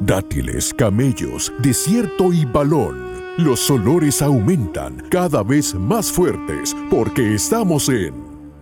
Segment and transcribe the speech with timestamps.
[0.00, 3.34] Dátiles, camellos, desierto y balón.
[3.36, 8.14] Los olores aumentan cada vez más fuertes porque estamos en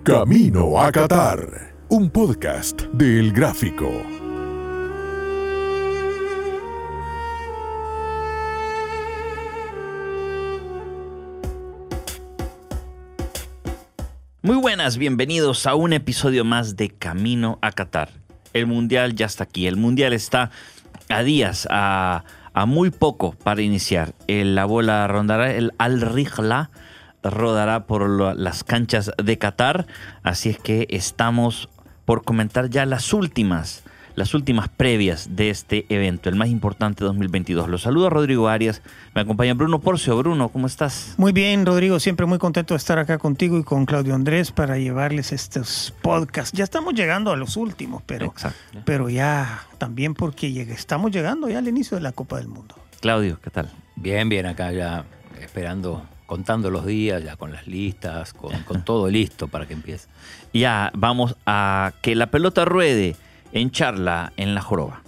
[0.03, 4.03] Camino a Qatar, un podcast del Gráfico.
[14.41, 18.09] Muy buenas, bienvenidos a un episodio más de Camino a Qatar.
[18.55, 20.51] El Mundial ya está aquí, el Mundial está
[21.09, 22.25] a días, a,
[22.67, 24.15] muy poco para iniciar.
[24.29, 26.71] La bola rondará, el Al-Rihla
[27.23, 29.87] rodará por las canchas de Qatar,
[30.23, 31.69] así es que estamos
[32.05, 33.83] por comentar ya las últimas
[34.17, 37.69] las últimas previas de este evento, el más importante de 2022.
[37.69, 38.81] Los saludo a Rodrigo Arias,
[39.15, 40.17] me acompaña Bruno Porcio.
[40.17, 41.15] Bruno, ¿cómo estás?
[41.19, 44.79] Muy bien, Rodrigo, siempre muy contento de estar acá contigo y con Claudio Andrés para
[44.79, 46.57] llevarles estos podcasts.
[46.57, 48.33] Ya estamos llegando a los últimos, pero,
[48.87, 52.75] pero ya también porque estamos llegando ya al inicio de la Copa del Mundo.
[53.01, 53.71] Claudio, ¿qué tal?
[53.97, 55.05] Bien, bien, acá ya
[55.41, 60.09] esperando contando los días, ya con las listas, con, con, todo listo para que empiece.
[60.53, 63.15] Ya, vamos a que la pelota ruede
[63.57, 65.03] en charla en La Joroba.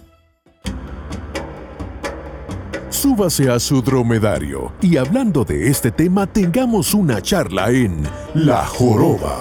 [2.89, 9.39] Súbase a su dromedario y hablando de este tema tengamos una charla en La Joroba.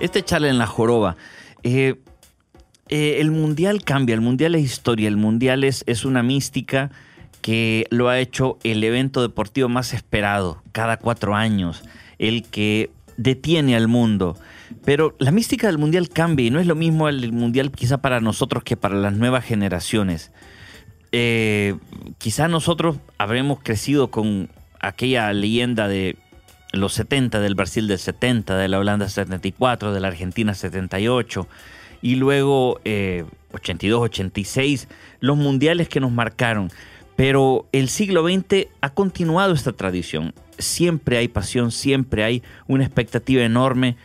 [0.00, 1.16] Este charla en La Joroba.
[1.62, 1.94] Eh,
[2.88, 6.90] eh, el mundial cambia, el mundial es historia, el mundial es, es una mística
[7.42, 11.82] que lo ha hecho el evento deportivo más esperado cada cuatro años,
[12.18, 14.36] el que detiene al mundo.
[14.84, 18.20] Pero la mística del mundial cambia y no es lo mismo el mundial quizá para
[18.20, 20.32] nosotros que para las nuevas generaciones.
[21.12, 21.76] Eh,
[22.18, 24.50] quizá nosotros habremos crecido con
[24.80, 26.16] aquella leyenda de
[26.72, 31.48] los 70, del Brasil del 70, de la Holanda 74, de la Argentina 78
[32.02, 32.80] y luego
[33.52, 34.88] 82, eh, 86,
[35.20, 36.70] los mundiales que nos marcaron.
[37.16, 40.34] Pero el siglo XX ha continuado esta tradición.
[40.58, 43.96] Siempre hay pasión, siempre hay una expectativa enorme.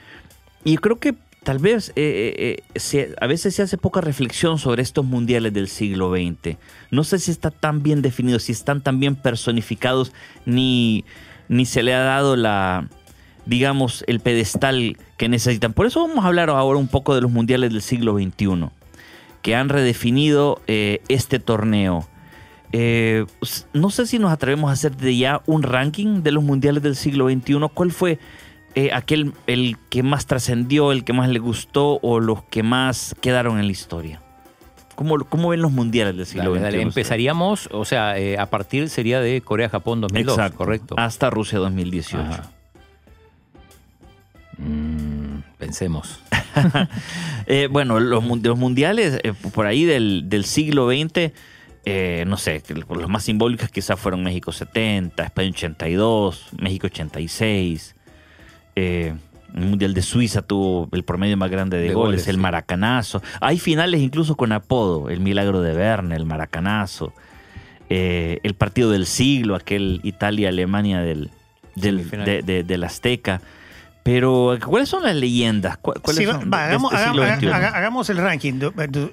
[0.63, 5.05] Y creo que tal vez eh, eh, a veces se hace poca reflexión sobre estos
[5.05, 6.57] mundiales del siglo XX.
[6.89, 10.11] No sé si está tan bien definido, si están tan bien personificados,
[10.45, 11.05] ni,
[11.49, 12.87] ni se le ha dado la,
[13.45, 15.73] digamos, el pedestal que necesitan.
[15.73, 18.69] Por eso vamos a hablar ahora un poco de los mundiales del siglo XXI,
[19.41, 22.07] que han redefinido eh, este torneo.
[22.71, 23.25] Eh,
[23.73, 26.95] no sé si nos atrevemos a hacer de ya un ranking de los mundiales del
[26.95, 27.59] siglo XXI.
[27.73, 28.19] ¿Cuál fue
[28.75, 33.15] eh, aquel el que más trascendió, el que más le gustó o los que más
[33.21, 34.21] quedaron en la historia?
[34.95, 36.81] ¿Cómo, ¿Cómo, ven los mundiales del siglo XXI?
[36.81, 40.95] Empezaríamos, o sea, a partir sería de Corea-Japón 2002, Exacto, correcto.
[40.97, 42.43] Hasta Rusia 2018.
[44.57, 46.19] Mm, pensemos.
[47.45, 51.33] Eh, bueno, los, mundiales eh, por ahí del, siglo XX,
[51.83, 57.95] eh, no sé, los más simbólicos quizás fueron México 70, España 82, México 86.
[58.75, 59.17] el
[59.53, 63.21] Mundial de Suiza tuvo el promedio más grande de, goles, el maracanazo.
[63.41, 67.13] Hay finales incluso con apodo, el milagro de Verne, el maracanazo.
[67.89, 71.29] el partido del siglo, aquel Italia-Alemania del,
[71.75, 73.41] del Azteca.
[74.03, 75.79] Pero, ¿cuáles son las leyendas?
[76.51, 78.59] hagamos, el ranking.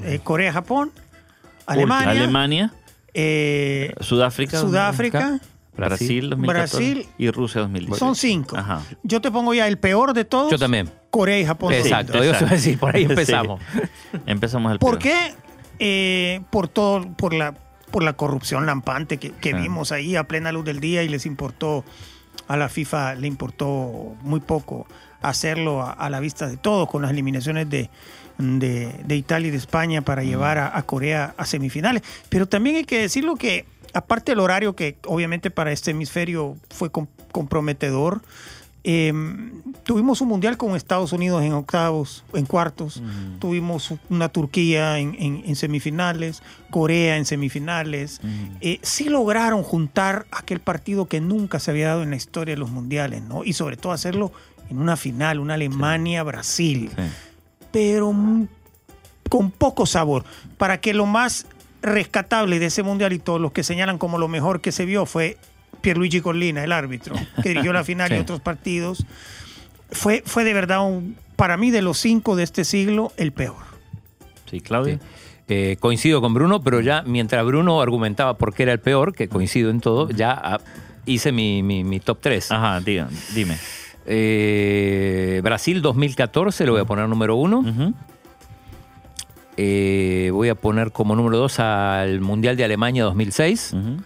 [0.02, 0.92] Eh, Corea-Japón,
[1.66, 2.72] Alemania, Alemania
[3.14, 5.40] eh, Sudáfrica, Sudáfrica
[5.76, 7.98] Brasil, 2014, Brasil y Rusia 2018.
[7.98, 8.56] Son cinco.
[9.02, 10.50] Yo te pongo ya el peor de todos.
[10.50, 10.90] Yo también.
[11.10, 11.72] Corea y Japón.
[11.72, 13.60] Exacto, Yo decir, por ahí empezamos.
[14.26, 15.34] Empezamos el ¿Por qué?
[15.78, 17.54] Eh, por todo, por la,
[17.90, 21.24] por la corrupción lampante que, que vimos ahí a plena luz del día y les
[21.24, 21.84] importó
[22.48, 24.86] a la FIFA le importó muy poco
[25.22, 27.90] hacerlo a, la vista de todos con las eliminaciones de,
[28.38, 32.02] de, Italia y de España para llevar a, Corea a semifinales.
[32.28, 36.90] Pero también hay que decirlo que, aparte del horario que obviamente para este hemisferio fue
[36.90, 38.22] comprometedor,
[38.82, 43.02] Em, tuvimos un mundial con Estados Unidos en octavos, en cuartos.
[43.38, 48.20] Tuvimos una Turquía en, semifinales, Corea en semifinales.
[48.60, 52.58] Eh, sí lograron juntar aquel partido que nunca se había dado en la historia de
[52.58, 53.44] los mundiales, ¿no?
[53.44, 54.32] Y sobre todo hacerlo
[54.70, 56.90] en una final, una Alemania-Brasil.
[57.70, 58.14] Pero
[59.28, 60.24] con poco sabor.
[60.56, 61.46] Para que lo más
[61.82, 65.06] rescatable de ese mundial y todos los que señalan como lo mejor que se vio
[65.06, 65.38] fue
[65.80, 69.04] Pierluigi Collina, el árbitro, que dirigió la final y otros partidos,
[69.90, 73.56] fue, fue de verdad, un, para mí, de los cinco de este siglo, el peor.
[74.50, 74.94] Sí, Claudia.
[74.94, 75.00] Sí.
[75.52, 79.28] Eh, coincido con Bruno, pero ya mientras Bruno argumentaba por qué era el peor, que
[79.28, 80.60] coincido en todo, ya ah,
[81.06, 82.52] hice mi, mi- mi top 3.
[82.52, 83.56] Ajá, diga, dime.
[85.42, 87.64] Brasil 2014 lo voy a poner número uno.
[89.56, 93.72] Eh, voy a poner como número 2 al Mundial de Alemania 2006.
[93.74, 94.02] Ujú.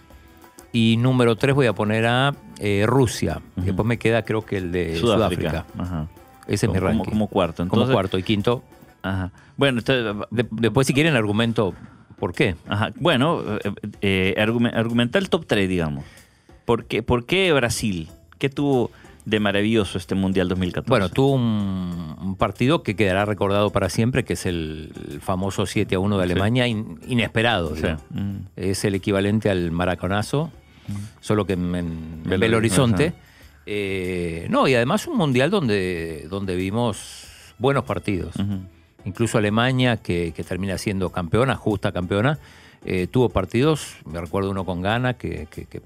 [0.75, 3.41] Y número 3 voy a poner a eh, Rusia.
[3.55, 5.49] Después me queda creo que el de Sudáfrica.
[5.51, 5.65] Sudáfrica.
[5.81, 6.07] Ajá.
[6.47, 7.09] Ese es mi Como- ranking.
[7.11, 7.55] Como cuarto.
[7.67, 8.61] Como Entonces, cuarto y quinto.
[9.01, 9.31] Ajá.
[9.55, 11.73] Bueno, entonces, De- después si quieren argumento
[12.19, 12.55] por qué.
[12.67, 12.91] Ajá.
[12.97, 16.03] Bueno, eh, eh, argume- argumentar el top 3, digamos.
[16.65, 18.09] ¿Por qué, por qué Brasil?
[18.37, 18.91] ¿Qué tuvo
[19.23, 20.89] de maravilloso este Mundial 2014?
[20.89, 25.65] Bueno, tuvo un, un partido que quedará recordado para siempre, que es el, el famoso
[25.65, 26.31] 7 a 1 de Sí.
[26.33, 27.75] Alemania, in- inesperado.
[27.77, 27.83] Sí.
[28.09, 28.35] Mm.
[28.57, 30.51] Es el equivalente al maracanazo,
[31.21, 33.13] solo que en, en Belo- Belo Horizonte.
[33.65, 37.25] Eh, no, y además un mundial donde, donde vimos
[37.57, 38.35] buenos partidos.
[39.05, 42.39] Incluso Alemania, que, que termina siendo campeona, justa campeona,
[42.85, 45.81] eh, tuvo partidos, me recuerdo uno con Ghana, que, que- que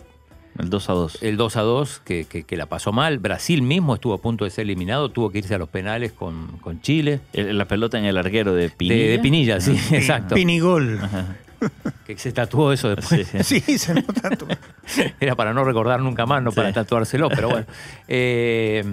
[0.57, 1.17] El 2 a 2.
[1.23, 3.19] el 2 a 2, que, que- que la pasó mal.
[3.19, 6.57] Brasil mismo estuvo a punto de ser eliminado, tuvo que irse a los penales con,
[6.59, 7.21] con Chile.
[7.31, 9.07] El- la pelota en el larguero de De- Pinilla.
[9.11, 10.35] De, Pinilla, sí, exacto.
[10.35, 10.99] Pinigol.
[12.05, 13.27] Que se tatuó eso después.
[13.45, 14.29] Sí, se nota.
[14.31, 14.47] tú.
[15.19, 17.65] Era para no recordar nunca más, no para tatuárselo, pero bueno.
[18.07, 18.83] Eh,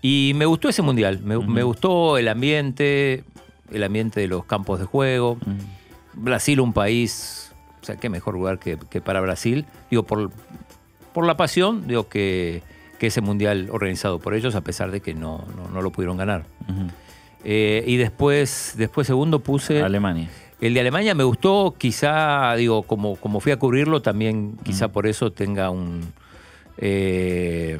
[0.00, 3.24] y me gustó ese mundial, me, me gustó el ambiente,
[3.70, 5.38] el ambiente de los campos de juego.
[6.14, 7.52] Brasil, un país,
[7.82, 9.66] o sea, qué mejor lugar que, que para Brasil.
[9.90, 10.30] Digo, por,
[11.12, 12.62] por la pasión, digo que,
[12.98, 16.16] que ese mundial organizado por ellos, a pesar de que no, no, no lo pudieron
[16.16, 16.44] ganar.
[17.44, 19.82] Eh, y después, después segundo puse.
[19.82, 20.28] Alemania.
[20.60, 25.06] El de Alemania me gustó, quizá, digo, como, como fui a cubrirlo, también quizá por
[25.06, 26.12] eso tenga un
[26.78, 27.78] eh,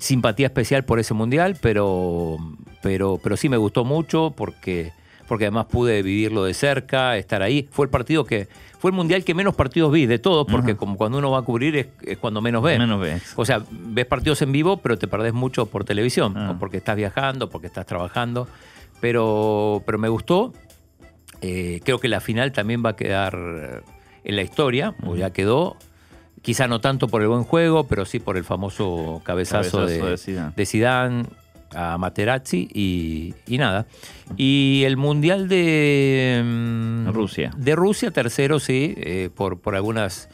[0.00, 2.36] simpatía especial por ese mundial, pero,
[2.82, 4.92] pero, pero sí me gustó mucho porque,
[5.26, 7.68] porque además pude vivirlo de cerca, estar ahí.
[7.70, 8.48] Fue el partido que,
[8.78, 11.42] fue el mundial que menos partidos vi de todos, porque como cuando uno va a
[11.42, 12.78] cubrir es, es cuando menos ve.
[12.78, 13.22] Menos ves.
[13.36, 16.56] O sea, ves partidos en vivo, pero te perdés mucho por televisión, Ah.
[16.60, 18.48] porque estás viajando, porque estás trabajando.
[19.00, 20.52] Pero, pero me gustó.
[21.42, 23.82] Eh, creo que la final también va a quedar
[24.24, 25.76] en la historia, o ya quedó.
[26.42, 30.66] Quizá no tanto por el buen juego, pero sí por el famoso cabezazo, Cabezazo de,
[30.66, 31.24] Zidane
[31.74, 33.86] a Materazzi y, y nada.
[34.36, 37.50] Y el Mundial de mm, Rusia.
[37.56, 40.28] De Rusia, tercero, sí, eh, por, por algunas...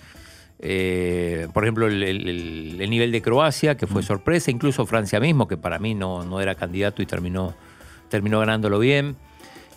[0.61, 2.03] eh, por ejemplo, el-
[2.81, 6.41] el nivel de Croacia, que fue sorpresa, incluso Francia mismo, que para mí no, no
[6.41, 7.55] era candidato y terminó,
[8.11, 9.17] terminó ganándolo bien.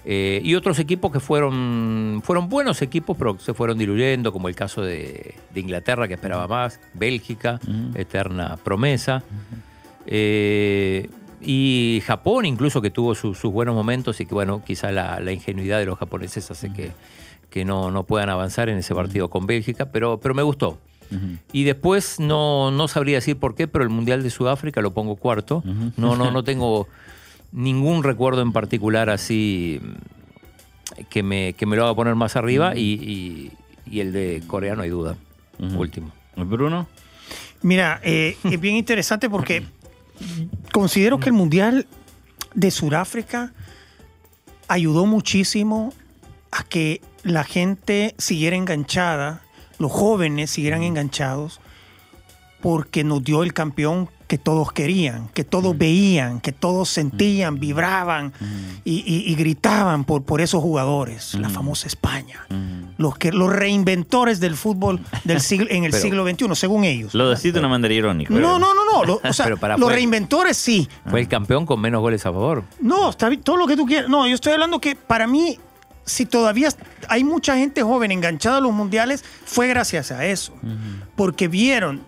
[0.10, 4.56] Eh, y otros equipos que fueron, fueron buenos equipos, pero se fueron diluyendo, como el
[4.56, 7.60] caso de, de Inglaterra, que esperaba más, Bélgica,
[7.94, 9.22] eterna promesa.
[10.06, 11.10] Eh,
[11.42, 15.32] y Japón, incluso que tuvo su- sus buenos momentos y que, bueno, quizá la, la
[15.32, 16.92] ingenuidad de los japoneses hace que,
[17.50, 20.80] que no, no puedan avanzar en ese partido con Bélgica, pero, pero me gustó.
[21.54, 25.16] Y después no, no sabría decir por qué, pero el Mundial de Sudáfrica lo pongo
[25.16, 25.64] cuarto.
[25.96, 26.88] No, no, no tengo
[27.52, 29.80] ningún recuerdo en particular así
[31.10, 33.52] que me, que me lo haga poner más arriba y, y-
[33.90, 35.16] y el de Corea no hay duda.
[35.60, 35.80] Ujú.
[35.80, 36.12] Último.
[36.36, 36.88] Bruno.
[37.62, 39.64] Mira, eh, es bien interesante porque
[40.74, 41.88] considero que el Mundial
[42.54, 43.54] de Sudáfrica
[44.68, 45.94] ayudó muchísimo
[46.52, 49.42] a que la gente siguiera enganchada,
[49.80, 51.60] los jóvenes siguieran enganchados,
[52.62, 58.34] porque nos dio el campeón que todos querían, que todos veían, que todos sentían, vibraban
[58.84, 62.46] y, y- y gritaban por, por esos jugadores, la famosa España.
[62.98, 67.14] Los, que, los reinventores del fútbol del siglo, en el Pero- siglo XXI, según ellos.
[67.14, 68.34] Lo decís de una manera irónica.
[68.34, 69.04] No, no, no, no.
[69.06, 70.90] lo- o sea, Pero para los reinventores sí.
[71.10, 72.64] Fue el campeón con menos goles a favor.
[72.82, 74.10] No, está todo lo que tú quieras.
[74.10, 75.58] No, yo estoy hablando que para mí,
[76.04, 76.70] si todavía
[77.08, 80.54] hay mucha gente joven enganchada a los mundiales, fue gracias a eso.
[81.16, 82.02] Porque vieron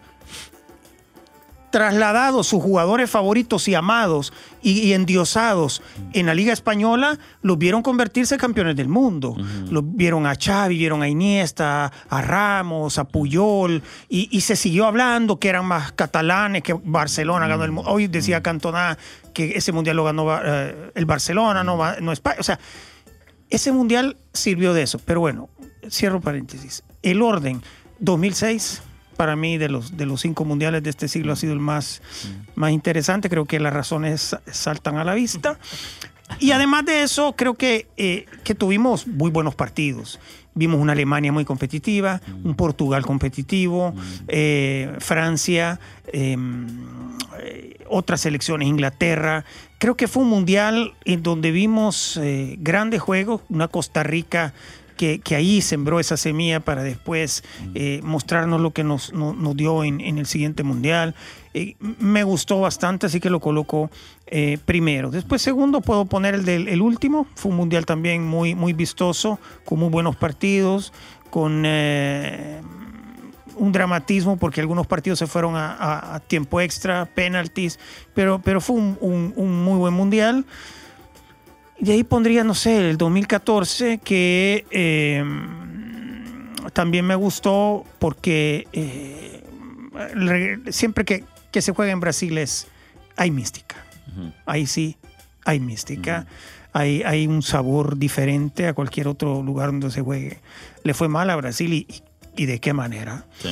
[1.72, 5.82] trasladados sus jugadores favoritos y amados y, y endiosados
[6.14, 9.36] en la Liga Española, los vieron convertirse en campeones del mundo.
[9.70, 14.86] Los vieron a Xavi, vieron a Iniesta, a Ramos, a Puyol, y, y se siguió
[14.86, 17.92] hablando que eran más catalanes, que Barcelona ganó el mundo.
[17.92, 18.98] Hoy decía Cantona
[19.34, 22.38] que ese mundial lo ganó eh, el Barcelona, no, no España.
[22.40, 22.60] O sea,
[23.50, 25.00] ese mundial sirvió de eso.
[25.00, 25.50] Pero bueno,
[25.90, 26.84] cierro paréntesis.
[27.02, 27.62] El orden,
[28.00, 28.82] 2006,
[29.20, 32.02] para mí, de los, de los cinco mundiales de este siglo, ha sido el más,
[32.56, 33.28] más interesante.
[33.30, 35.60] Creo que las razones saltan a la vista.
[36.40, 40.22] Y además de eso, creo que, eh, que tuvimos muy buenos partidos.
[40.54, 43.94] Vimos una Alemania muy competitiva, un Portugal competitivo,
[44.30, 45.82] eh, Francia,
[46.14, 46.66] em,
[47.42, 49.44] eh, otras selecciones, Inglaterra.
[49.80, 54.54] Creo que fue un mundial en donde vimos eh, grandes juegos, una Costa Rica
[55.00, 57.42] que, que ahí sembró esa semilla para después
[57.74, 61.16] eh, mostrarnos lo que nos, no- nos dio en, en el siguiente mundial.
[61.54, 63.90] Eh, me gustó bastante, así que lo coloco
[64.28, 65.10] eh, primero.
[65.10, 67.28] Después, segundo, puedo poner el del el último.
[67.36, 70.92] Fue un mundial también muy, muy vistoso, con muy buenos partidos,
[71.30, 72.60] con eh,
[73.56, 77.80] un dramatismo porque algunos partidos se fueron a, a- a tiempo extra, penalties,
[78.14, 80.46] pero, pero fue un, un- un muy buen mundial.
[81.80, 85.24] Y de ahí pondría, no sé, el 2014, que eh,
[86.74, 89.44] también me gustó porque eh,
[90.14, 92.68] re- siempre que, que se juega en Brasil es,
[93.16, 93.76] hay mística.
[94.46, 94.98] Ahí sí,
[95.46, 96.26] hay mística.
[96.74, 100.40] Hay, hay un sabor diferente a cualquier otro lugar donde se juegue.
[100.84, 101.88] Le fue mal a Brasil y,
[102.36, 103.50] y de qué manera Sí.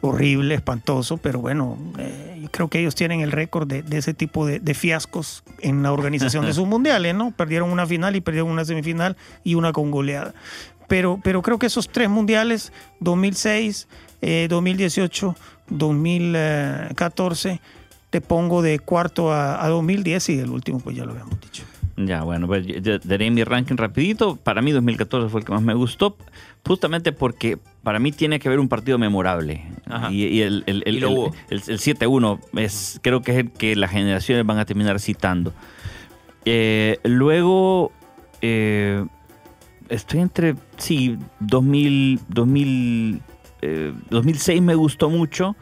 [0.00, 4.14] Horrible, espantoso, pero bueno, eh, yo creo que ellos tienen el récord de, de ese
[4.14, 7.32] tipo de, de fiascos en la organización de sus mundiales, ¿no?
[7.32, 10.34] Perdieron una final y perdieron una semifinal y una con goleada.
[10.88, 13.86] Pero, pero creo que esos tres mundiales, 2006,
[14.22, 15.36] eh, 2018,
[15.68, 17.60] 2014,
[18.10, 21.62] te pongo de cuarto a, a 2010 y del último pues ya lo habíamos dicho.
[21.96, 22.66] Ya, bueno, pues
[23.04, 24.36] daré mi ranking rapidito.
[24.36, 26.16] Para mí 2014 fue el que más me gustó,
[26.66, 29.64] justamente porque para mí tiene que haber un partido memorable.
[29.86, 30.12] Ajá.
[30.12, 31.04] Y, y el, el, el, Y el-
[31.50, 35.52] el- el 7-1 es, creo que es el que las generaciones van a terminar citando.
[36.44, 37.92] Eh, luego,
[38.42, 39.04] eh,
[39.88, 43.22] estoy entre, sí, 2000, 2000,
[43.62, 45.56] eh, 2006 me gustó mucho.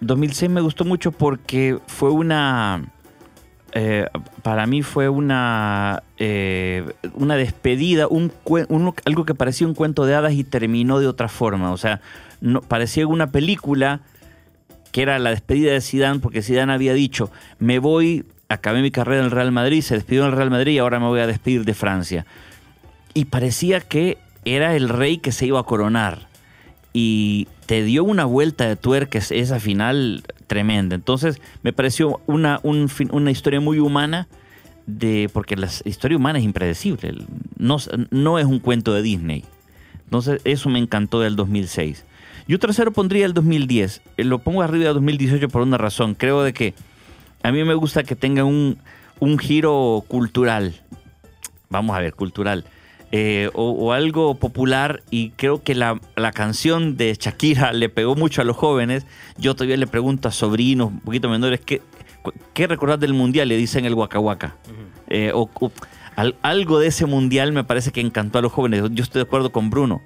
[0.00, 2.84] 2006 me gustó mucho porque fue una...
[3.76, 4.06] eh,
[4.42, 10.44] para mí fue una, eh, una despedida, algo que parecía un cuento de hadas y
[10.44, 11.72] terminó de otra forma.
[11.72, 12.00] O sea,
[12.68, 14.00] parecía una película
[14.92, 19.22] que era la despedida de Zidane, porque Zidane había dicho, me voy, acabé mi carrera
[19.22, 21.64] en el Real Madrid, se despidió del Real Madrid y ahora me voy a despedir
[21.64, 22.26] de Francia.
[23.12, 26.28] Y parecía que era el rey que se iba a coronar.
[26.92, 30.94] Y te dio una vuelta de tuerca es- esa final tremenda.
[30.94, 34.28] Entonces me pareció una, una historia muy humana,
[34.86, 37.14] de, porque la historia humana es impredecible.
[37.56, 37.78] No,
[38.10, 39.44] no es un cuento de Disney.
[40.04, 42.04] Entonces, eso me encantó del 2006.
[42.46, 44.02] Yo tercero pondría el 2010.
[44.18, 46.14] Eh, Lo pongo arriba del 2018 por una razón.
[46.14, 46.74] Creo de que
[47.42, 48.76] a mí me gusta que tenga un,
[49.20, 50.74] un giro cultural.
[51.70, 52.64] Vamos a ver, cultural.
[53.16, 58.16] Eh, o, o algo popular y creo que la, la canción de Shakira le pegó
[58.16, 59.06] mucho a los jóvenes.
[59.38, 61.80] Yo todavía le pregunto a sobrinos un poquito menores qué,
[62.54, 64.56] qué recordar del mundial, le dicen el Waka Waka.
[65.08, 65.70] Eh, o- o
[66.16, 68.82] al- algo de ese mundial me parece que encantó a los jóvenes.
[68.90, 70.00] Yo estoy de acuerdo con Bruno.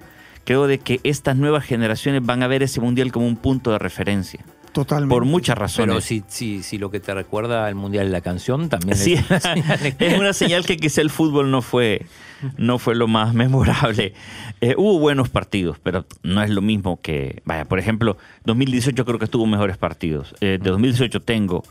[0.44, 3.78] Creo de que estas nuevas generaciones van a ver ese mundial como un punto de
[3.78, 4.44] referencia.
[4.72, 5.12] Totalmente.
[5.14, 5.88] Por muchas razones.
[5.94, 9.14] Pero si, si, si lo que te recuerda al Mundial es la canción, también Sí,
[9.14, 12.06] es una señal de- es una señal que quizá el fútbol no fue,
[12.56, 14.14] no fue lo más memorable.
[14.60, 19.18] Eh, hubo buenos partidos, pero no es lo mismo que, vaya, por ejemplo, 2018 creo
[19.18, 20.34] que tuvo mejores partidos.
[20.40, 21.62] Eh, de 2018 tengo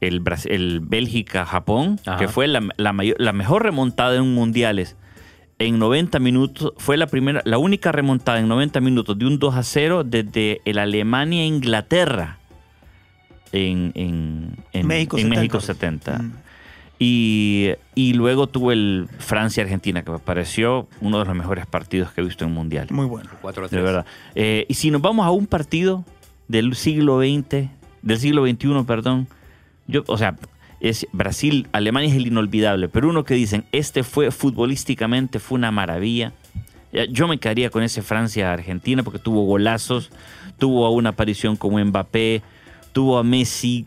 [0.00, 4.96] el, el Bélgica-Japón, que fue la, la mayor- la mejor remontada en un mundiales.
[5.58, 9.54] En 90 minutos, fue la primera, la única remontada en 90 minutos de un 2
[9.54, 12.38] a 0 desde el Alemania-Inglaterra
[13.52, 15.40] en, en, en- México en 70.
[15.40, 16.18] México 70.
[16.18, 16.32] Mm.
[16.98, 22.20] Y, y luego tuvo el Francia-Argentina, que me pareció uno de los mejores partidos que
[22.20, 22.86] he visto en un mundial.
[22.90, 23.28] Muy bueno.
[23.42, 23.82] 4 a De 3.
[23.82, 24.06] verdad.
[24.34, 26.04] Eh, y si nos vamos a un partido
[26.48, 27.68] del siglo XX,
[28.02, 29.26] del siglo XXI, perdón,
[29.86, 30.36] yo, o sea,
[30.80, 35.70] es Brasil, Alemania es el inolvidable, pero uno que dicen, este fue futbolísticamente, fue una
[35.70, 36.32] maravilla.
[37.10, 40.10] Yo me quedaría con ese Francia-Argentina porque tuvo golazos,
[40.58, 42.42] tuvo a una aparición como Mbappé,
[42.92, 43.86] tuvo a Messi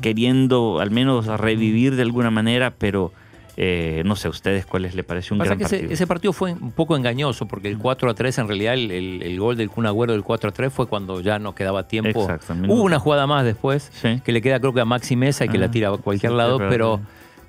[0.00, 3.12] queriendo al menos revivir de alguna manera, pero
[3.56, 5.92] eh, no sé, a ustedes cuáles le pareció un Pasa gran que ese, partido.
[5.92, 9.22] ese partido fue un poco engañoso porque el 4 a 3 en realidad el, el-
[9.22, 12.26] el gol del Kun Agüero del 4 a 3 fue cuando ya no quedaba tiempo.
[12.68, 14.20] Hubo una jugada más después Sí.
[14.24, 16.32] que le queda creo que a Maxi Mesa y que Ah, la tira a cualquier
[16.32, 17.00] sí, lado, pero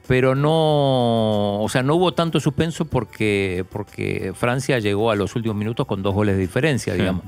[0.06, 5.56] pero no, o sea, no hubo tanto suspenso porque porque Francia llegó a los últimos
[5.56, 7.24] minutos con dos goles de diferencia, Sí, digamos.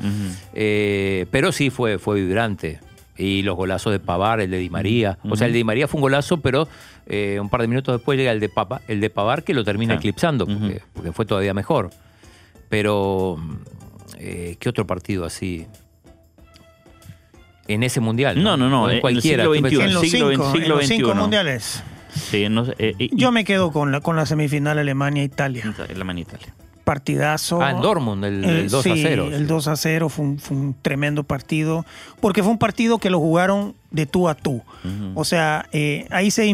[0.53, 2.79] Eh, pero sí fue, fue vibrante.
[3.17, 5.17] Y los golazos de Pavar, el de Di María.
[5.23, 6.67] O sea, el de Di María fue un golazo, pero
[7.05, 9.63] eh, un par de minutos después llega el de, Papa, el de Pavar que lo
[9.63, 9.99] termina Sí.
[9.99, 11.91] eclipsando, porque, fue todavía mejor.
[12.67, 13.37] Pero,
[14.17, 15.65] eh, ¿qué otro partido así?
[17.67, 18.41] En ese mundial.
[18.43, 19.43] No, no, no, en En el cualquiera.
[19.45, 19.81] siglo XXI.
[19.81, 21.19] En los siglo cinco, siglo en los cinco XXI.
[21.19, 21.83] mundiales.
[22.13, 25.73] Sí, no eh, y- Yo me quedo con la, con la semifinal Alemania-Italia.
[25.89, 26.53] y- Alemania-Italia.
[26.85, 27.61] Partidazo.
[27.61, 29.29] Ah, en Dortmund, el, el 2 a sí, 0.
[29.33, 31.85] El 2 a 0 fue un, fue un tremendo partido,
[32.21, 34.61] porque fue un partido que lo jugaron de tú a tú.
[35.15, 36.45] O sea, eh, ahí se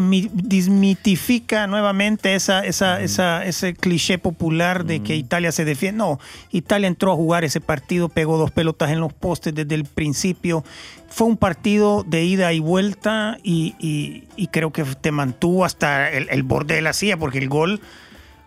[0.62, 5.98] desmitifica nuevamente esa, esa, esa- ese cliché popular de que Italia se defiende.
[5.98, 6.20] No,
[6.50, 10.64] Italia entró a jugar ese partido, pegó dos pelotas en los postes desde el principio.
[11.08, 16.10] Fue un partido de ida y vuelta y, y- y creo que te mantuvo hasta
[16.10, 17.80] el, el borde de la silla, porque el gol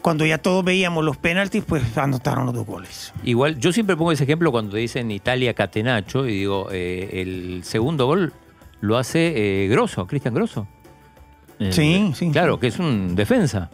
[0.05, 3.11] cuando ya todos veíamos los penaltis, pues anotaron los dos goles.
[3.23, 8.05] Igual, yo siempre pongo ese ejemplo cuando dicen Italia Catenaccio y digo, eh, el segundo
[8.05, 8.31] gol
[8.81, 10.67] lo hace eh, Grosso, Cristian Grosso.
[11.57, 12.29] El- Sí, sí.
[12.29, 13.71] Claro, que es un defensa.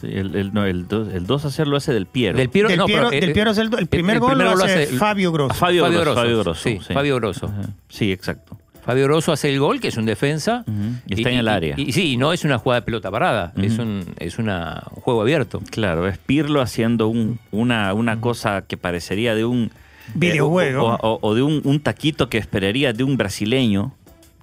[0.00, 2.38] sí, el, el, no, el, 2, el 2 a 0 lo hace del Piero.
[2.38, 4.30] Del Piero, Del no, Piero, pero, eh, del Piero es el, el primer el gol
[4.30, 5.54] primer lo gol lo hace, Fabio Grosso.
[5.54, 6.62] Fabio, Fabio Grosso, Grosso, Fabio Grosso.
[6.62, 7.46] sí, Fabio Grosso.
[7.46, 7.62] Ajá.
[7.88, 8.56] Sí, exacto.
[8.86, 10.64] Fabio Grosso hace el gol, que es un defensa.
[11.06, 11.74] Y está en el área.
[11.76, 15.02] Y, sí, y no es una jugada de pelota parada, es, un, es una, un
[15.02, 15.60] juego abierto.
[15.70, 19.70] Claro, es Pirlo haciendo un, una, una cosa que parecería de un
[20.14, 20.94] Videojuego.
[20.94, 23.92] eh, o, o- o de un, un taquito que esperaría de un brasileño,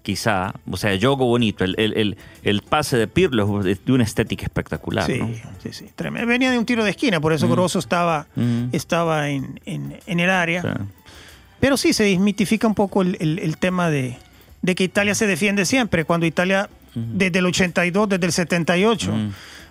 [0.02, 0.54] quizá.
[0.70, 1.64] O sea, yogo bonito.
[1.64, 5.06] El, el, el, el pase de Pirlo es de, una estética espectacular.
[5.06, 5.30] Sí, ¿no?
[5.64, 5.86] sí, sí.
[5.96, 6.28] Tremendo.
[6.28, 8.28] Venía de un tiro de esquina, por eso Grosso estaba,
[8.74, 10.86] estaba en, en- en el área.
[11.62, 14.18] Pero sí, se desmitifica un poco el, el- el tema de,
[14.64, 19.20] de que Italia se defiende siempre, cuando Italia, desde el 82, desde el 78, Ujú.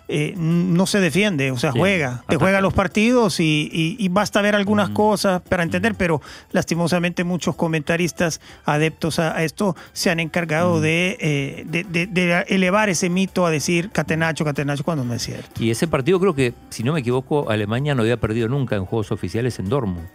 [0.08, 2.38] eh, no se defiende, o sea, Sí, juega, te ataca.
[2.40, 6.20] juega los partidos y, y- y basta ver algunas cosas para entender, pero
[6.50, 12.44] lastimosamente muchos comentaristas adeptos a, a esto se han encargado de, eh, de- de- de
[12.48, 15.62] elevar ese mito a decir Catenacho, Catenacho, cuando no es cierto.
[15.62, 18.84] Y ese partido creo que, si no me equivoco, Alemania no había perdido nunca en
[18.84, 20.06] juegos oficiales en Dortmund.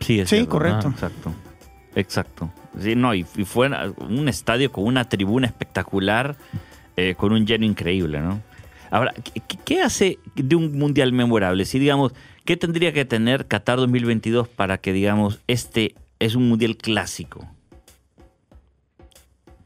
[0.00, 0.86] Sí, es Sí, correcto.
[0.88, 1.34] Ah, exacto.
[1.94, 2.50] Exacto.
[2.80, 6.36] Sí, no, y, y fue un estadio con una tribuna espectacular,
[6.96, 8.40] eh, con un lleno increíble, ¿no?
[8.90, 9.14] Ahora,
[9.64, 11.64] ¿qué, hace de un mundial memorable?
[11.64, 12.12] Si, digamos,
[12.44, 17.46] ¿qué tendría que tener Qatar 2022 para que, digamos, este es un mundial clásico?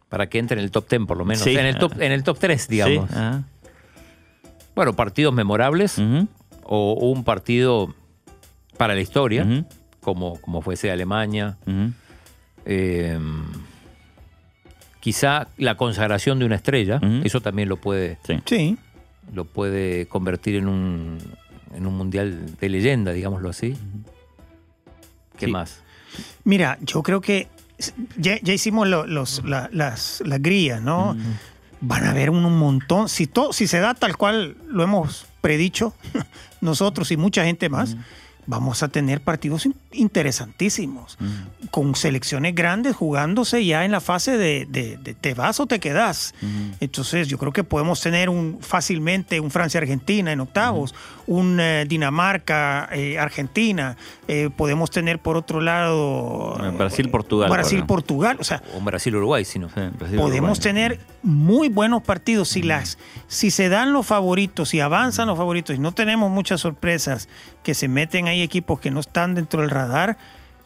[0.08, 1.42] Para que entre en el top 10 por lo menos.
[1.42, 1.56] Sí.
[1.56, 3.10] En, el top, en el top 3, digamos.
[3.10, 3.42] Sí, ajá.
[4.76, 6.00] Bueno, partidos memorables
[6.62, 7.94] o un partido
[8.76, 9.64] para la historia,
[10.00, 11.56] como, como fuese Alemania.
[12.66, 13.18] Eh,
[15.00, 18.40] quizá la consagración de una estrella, eso también lo puede, Sí.
[18.44, 18.76] Sí,
[19.32, 21.18] lo puede convertir en un,
[21.74, 23.76] en un mundial de leyenda, digámoslo así.
[25.38, 25.52] ¿Qué Sí.
[25.52, 25.80] más?
[26.44, 27.48] Mira, yo creo que
[28.16, 31.16] ya, ya hicimos lo- los, la- las, las grillas, ¿no?
[31.80, 33.08] Van a haber un, un montón.
[33.08, 35.94] Si, to- si se da tal cual lo hemos predicho
[36.62, 37.96] nosotros y mucha gente más,
[38.46, 41.18] vamos a tener partidos in- interesantísimos.
[41.70, 45.78] Con selecciones grandes jugándose ya en la fase de, de- de te vas o te
[45.80, 46.34] quedas.
[46.80, 50.94] Entonces yo creo que podemos tener un fácilmente un Francia-Argentina en octavos,
[51.26, 53.96] un eh, Dinamarca-Argentina,
[54.56, 59.68] podemos tener por otro lado Eh, Brasil-Portugal, Brasil-Portugal, o sea, O Brasil-Uruguay, si no.
[59.68, 60.60] Sí, Brasil, podemos Uruguay.
[60.60, 65.74] tener muy buenos partidos si las si se dan los favoritos si avanzan los favoritos
[65.76, 67.28] y no tenemos muchas sorpresas
[67.64, 69.85] que se meten ahí equipos que no están dentro del radar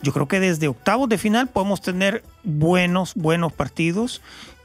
[0.02, 4.22] yo creo que desde octavos de final podemos tener buenos buenos partidos.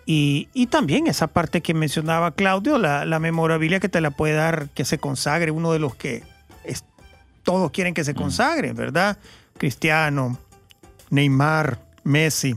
[0.08, 4.34] Y, y también esa parte que mencionaba Claudio la, la memorabilidad que te la puede
[4.36, 6.22] dar que se consagre uno de los que
[6.63, 6.84] es-
[7.41, 9.18] todos quieren que se consagre verdad
[9.58, 10.38] Cristiano
[11.10, 12.56] Neymar Messi.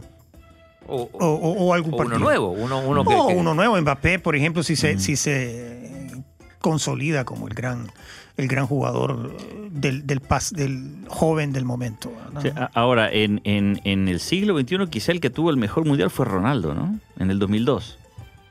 [0.86, 2.16] O, o, o- algún partido.
[2.16, 6.10] uno nuevo, uno, uno que, o uno nuevo, Mbappé, por ejemplo, si se, si se
[6.60, 7.90] consolida como el gran,
[8.38, 9.36] el gran jugador
[9.70, 12.10] del, del, pas- del joven del momento.
[12.32, 12.40] ¿no?
[12.40, 16.08] Sí, ahora, en, en- en el siglo XXI, quizá el que tuvo el mejor mundial
[16.10, 16.98] fue Ronaldo, ¿no?
[17.18, 17.98] En el 2002.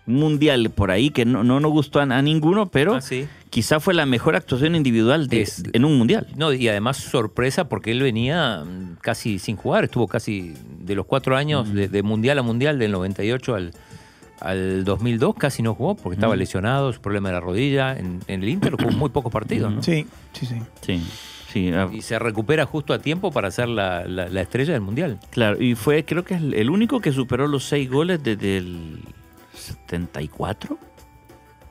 [0.05, 3.27] Un mundial por ahí que no, no nos gustó a, a ninguno, pero Ah, sí.
[3.49, 6.27] quizá fue la mejor actuación individual de- Es- en un mundial.
[6.37, 11.05] No, y además sorpresa porque él venía mm, casi sin jugar, estuvo casi de los
[11.05, 13.73] cuatro años de, de mundial a mundial, del 98 al,
[14.39, 17.97] al 2002, casi no jugó porque estaba lesionado, su problema de la rodilla.
[17.97, 19.81] En, en el Inter jugó muy pocos partidos, ¿no?
[19.83, 20.61] Sí, sí, sí.
[20.81, 21.03] Sí,
[21.51, 21.71] sí.
[21.73, 25.19] ah, Y se recupera justo a tiempo para ser la, la- la estrella del mundial.
[25.31, 28.57] Claro, y fue, creo que es el el único que superó los seis goles desde
[28.57, 28.99] el
[29.53, 30.77] 74.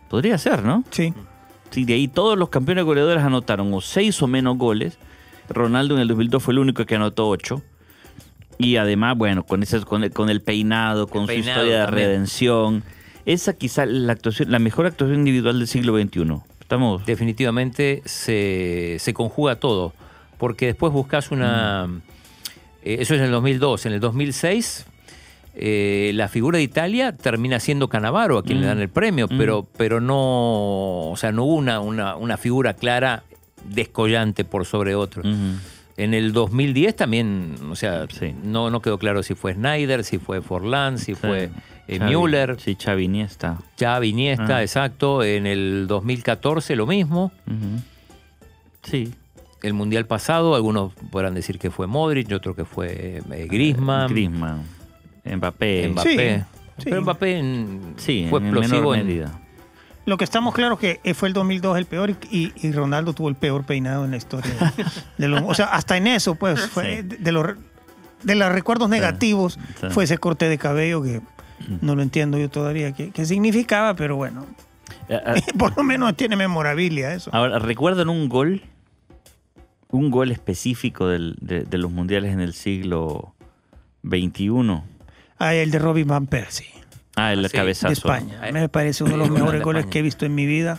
[0.09, 0.85] Podría ser, ¿no?
[0.91, 1.13] Sí.
[1.71, 4.99] Sí, de ahí todos los campeones goleadores anotaron o seis o menos goles.
[5.49, 7.63] Ronaldo en el 2002 fue el único que anotó ocho.
[8.59, 11.87] Y además, bueno, con, ese, con, el, con el peinado, con su peinado historia de
[11.87, 12.83] redención.
[13.27, 16.41] Esa quizá la actuación, la mejor actuación individual del siglo XXI.
[16.61, 17.05] Estamos.
[17.07, 19.93] Definitivamente se, se conjuga todo,
[20.39, 21.89] porque después buscas una...
[22.83, 24.87] eh, eso es en el 2002, en el 2006
[25.59, 29.67] eh, la figura de Italia termina siendo Canavaro, a quien le dan el premio, pero,
[29.79, 33.23] pero no, o sea, no hubo una, una, una figura clara
[33.65, 35.23] descollante por sobre otro.
[35.23, 35.59] Ujú.
[35.99, 38.35] En el 2010 también, o sea, Sí.
[38.45, 41.51] no, no quedó claro si fue Snyder, si fue Forlán, si fue
[41.89, 43.59] eh, Xavi- Müller, Sí, Xavi Iniesta.
[43.81, 44.63] Xavi, Iniesta, Ah.
[44.63, 45.23] exacto.
[45.23, 47.33] En el 2014 lo mismo.
[48.83, 49.15] Sí.
[49.63, 54.63] El Mundial pasado, algunos podrán decir que fue Modric, otros que fue eh, Griezmann, Griezmann.
[55.25, 55.89] Mbappé.
[55.89, 56.45] Mbappé.
[56.79, 57.03] Sí, Pero.
[57.03, 59.41] Mbappé en- fue en explosivo en, medida.
[60.07, 63.29] Lo que estamos claros que eh, fue el 2002 el peor y, y Ronaldo tuvo
[63.29, 64.53] el peor peinado en la historia.
[65.19, 67.03] de- los- o sea, hasta en eso, pues, fue Sí.
[67.03, 67.45] de, de los,
[68.23, 69.87] de los recuerdos negativos sí.
[69.91, 71.21] fue ese corte de cabello que
[71.83, 74.47] no lo entiendo yo todavía qué, qué significaba, pero bueno,
[75.09, 77.31] Eh, eh, por lo menos tiene memorabilia eso.
[77.35, 78.63] Ahora, ¿recuerdan un gol?
[79.91, 83.35] Un gol específico del- de, de los mundiales en el siglo
[84.09, 84.83] XXI.
[85.39, 86.67] Ah, el de Robin Van Persie,
[87.17, 87.89] Ah, el sí, cabezazo.
[87.89, 88.41] de España.
[88.53, 90.79] Me parece uno de los mejores de goles que he visto en mi vida.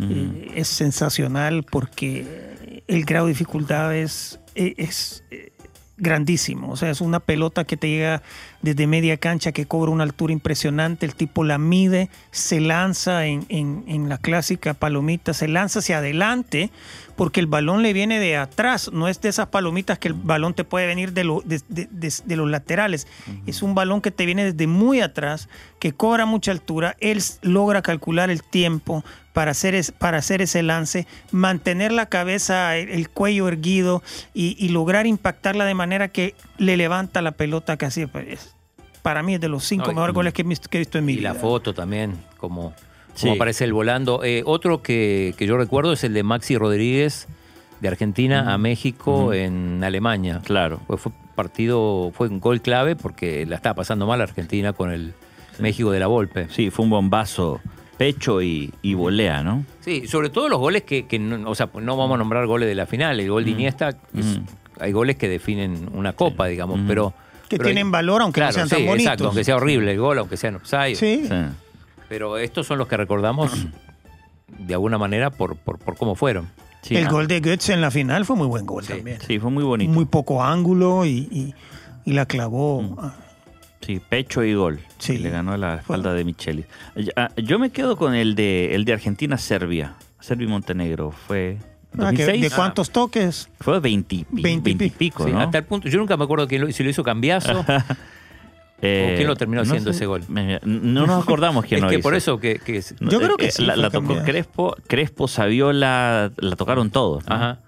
[0.00, 5.52] Eh, es sensacional porque el grado de dificultad es, es, es, eh,
[5.96, 6.70] grandísimo.
[6.70, 8.22] O sea, es una pelota que te llega
[8.62, 11.04] desde media cancha, que cobra una altura impresionante.
[11.06, 15.98] El tipo la mide, se lanza en, en- en la clásica palomita, se lanza hacia
[15.98, 16.70] adelante
[17.18, 18.90] porque el balón le viene de atrás.
[18.92, 21.88] No es de esas palomitas que el balón te puede venir de, lo- de- de-
[21.90, 23.08] de- de los laterales.
[23.44, 25.48] Es un balón que te viene desde muy atrás,
[25.80, 26.96] que cobra mucha altura.
[27.00, 32.76] Él logra calcular el tiempo para hacer, es- para hacer ese lance, mantener la cabeza,
[32.76, 34.00] el, el cuello erguido
[34.32, 38.06] y, y lograr impactarla de manera que le levanta la pelota casi.
[38.06, 38.54] pues,
[39.02, 40.80] para mí es de los cinco No, y- mejores goles que he visto, que he
[40.80, 41.32] visto en mi y vida.
[41.32, 42.74] la foto también, como,
[43.18, 43.26] Sí.
[43.26, 44.22] como aparece el volando.
[44.24, 47.26] Eh, otro que, que yo recuerdo es el de Maxi Rodríguez
[47.80, 50.40] de Argentina a México en Alemania.
[50.44, 50.80] Claro.
[50.86, 55.12] Pues fue partido, fue un gol clave porque la estaba pasando mal Argentina con el
[55.58, 56.48] México de la Volpe.
[56.50, 57.60] Sí, fue un bombazo.
[57.96, 59.64] Pecho y, y volea, ¿no?
[59.80, 62.68] Sí, sobre todo los goles que, que no, o sea, no vamos a nombrar goles
[62.68, 63.18] de la final.
[63.18, 64.38] El gol de Iniesta, es-
[64.78, 66.86] hay goles que definen una copa, digamos, Mm.
[66.86, 67.12] pero...
[67.48, 69.04] Que pero tienen valor, aunque no sean tan sí, bonitos.
[69.04, 70.94] Exacto, aunque sea horrible el gol, aunque sea en offside.
[70.94, 71.22] Sí.
[71.26, 71.34] Sí.
[72.08, 73.66] Pero estos son los que recordamos
[74.58, 76.48] de alguna manera por, por, por cómo fueron.
[76.82, 79.18] Sí, el ah, gol de Götze en la final fue muy buen gol Sí, también.
[79.26, 79.92] Sí, fue muy bonito.
[79.92, 81.54] Muy poco ángulo y, y-
[82.04, 82.80] y la clavó.
[82.82, 82.96] Mm.
[83.82, 84.80] Sí, pecho y gol.
[84.98, 85.14] Sí.
[85.14, 86.64] Y le ganó a la espalda de Micheli.
[87.16, 89.94] Ah, Yo me quedo con el de el de Argentina-Serbia.
[90.20, 91.10] Serbia y Montenegro.
[91.10, 91.58] Fue.
[91.98, 92.40] Ah, que- 2006.
[92.42, 93.48] ¿De cuántos toques?
[93.60, 94.98] Fue 20, y pi- 20 y 20 y pico.
[95.18, 95.40] pico, Sí, ¿no?
[95.40, 97.64] Hasta el punto, yo nunca me acuerdo quién lo- si lo hizo Cambiazo.
[98.80, 100.22] Eh, ¿O quién lo terminó no haciendo sé, ese gol?
[100.28, 102.02] me- No nos acordamos quién es lo que hizo.
[102.02, 104.14] por eso que, que es- No, Yo creo que eh, sí La, la tocó.
[104.24, 107.26] Crespo, Crespo, Saviola, la tocaron todos.
[107.26, 107.34] ¿no?
[107.34, 107.58] Ajá.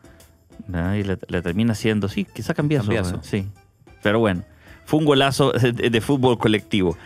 [0.72, 2.84] Ah, Y le, le termina siendo, sí, quizá cambiazo.
[2.86, 3.16] Cambiazo.
[3.16, 3.48] eh, Sí.
[4.02, 4.42] Pero bueno,
[4.84, 6.96] fue un golazo de, de fútbol colectivo.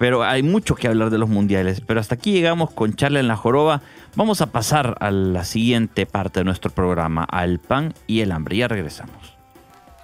[0.00, 1.80] Pero hay mucho que hablar de los mundiales.
[1.80, 3.82] Pero hasta aquí llegamos con Charla en la Joroba.
[4.16, 8.56] Vamos a pasar a la siguiente parte de nuestro programa, al pan y el hambre.
[8.56, 9.36] Ya regresamos.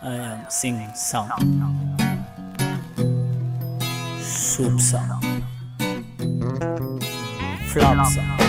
[0.03, 2.00] I am singing sound.
[4.61, 5.23] Soup song.
[7.70, 8.40] Flop song.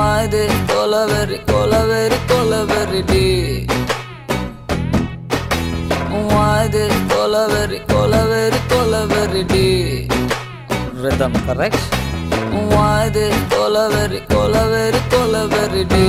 [0.00, 3.24] அது கொலவெறி கொலவெறி கொலவெறி டீ.
[6.42, 9.66] அது கொலவெறி கொலவெறி கொலவெறி டீ.
[11.04, 11.88] ரிதம் கரெக்ட்
[12.84, 16.06] அது கொலவெறி கொலவெறி கொலவெறி டீ.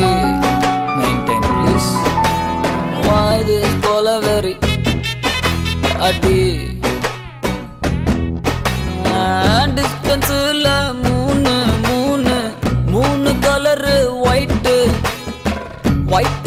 [1.00, 1.92] மெயின்டைன் ப்ளீஸ்
[3.38, 4.54] இது போல வெறி
[6.00, 6.38] அடி.
[9.76, 10.68] டிஸ்பென்ஸில்
[11.04, 11.54] மூணு
[11.88, 12.36] மூணு
[12.86, 14.76] மூணு colour white
[16.10, 16.39] white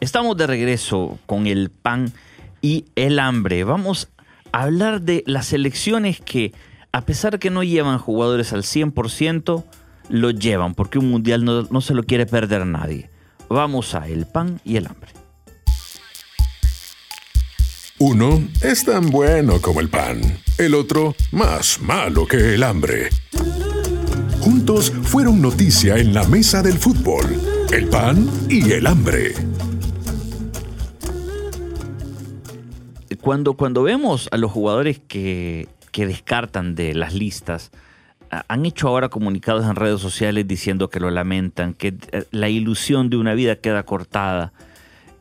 [0.00, 2.12] Estamos de regreso con el pan
[2.62, 3.64] y el hambre.
[3.64, 4.08] Vamos
[4.52, 6.52] a hablar de las selecciones que,
[6.92, 9.64] a pesar que no llevan jugadores al 100%,
[10.08, 13.10] lo llevan, porque un mundial no, no se lo quiere perder nadie.
[13.48, 15.10] Vamos a el pan y el hambre.
[17.98, 20.20] Uno es tan bueno como el pan,
[20.56, 23.10] el otro más malo que el hambre.
[24.70, 27.26] Fueron noticia en la mesa del fútbol,
[27.72, 29.34] el pan y el hambre.
[33.20, 37.72] cuando, cuando vemos a los jugadores que, que descartan de las listas,
[38.46, 43.10] han hecho ahora comunicados en redes sociales diciendo que lo lamentan, que eh, la ilusión
[43.10, 44.52] de una vida queda cortada,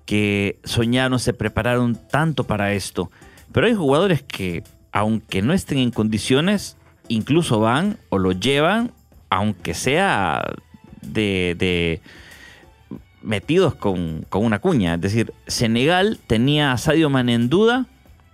[0.06, 3.10] que soñaron, se prepararon tanto para esto.
[3.52, 8.92] Pero hay jugadores que, aunque no estén en condiciones, incluso van o lo llevan,
[9.30, 10.44] aunque sea
[11.02, 12.02] de, de
[13.22, 14.96] metidos con, con una cuña.
[14.96, 17.86] Es decir, Senegal tenía a Sadio Mané en duda,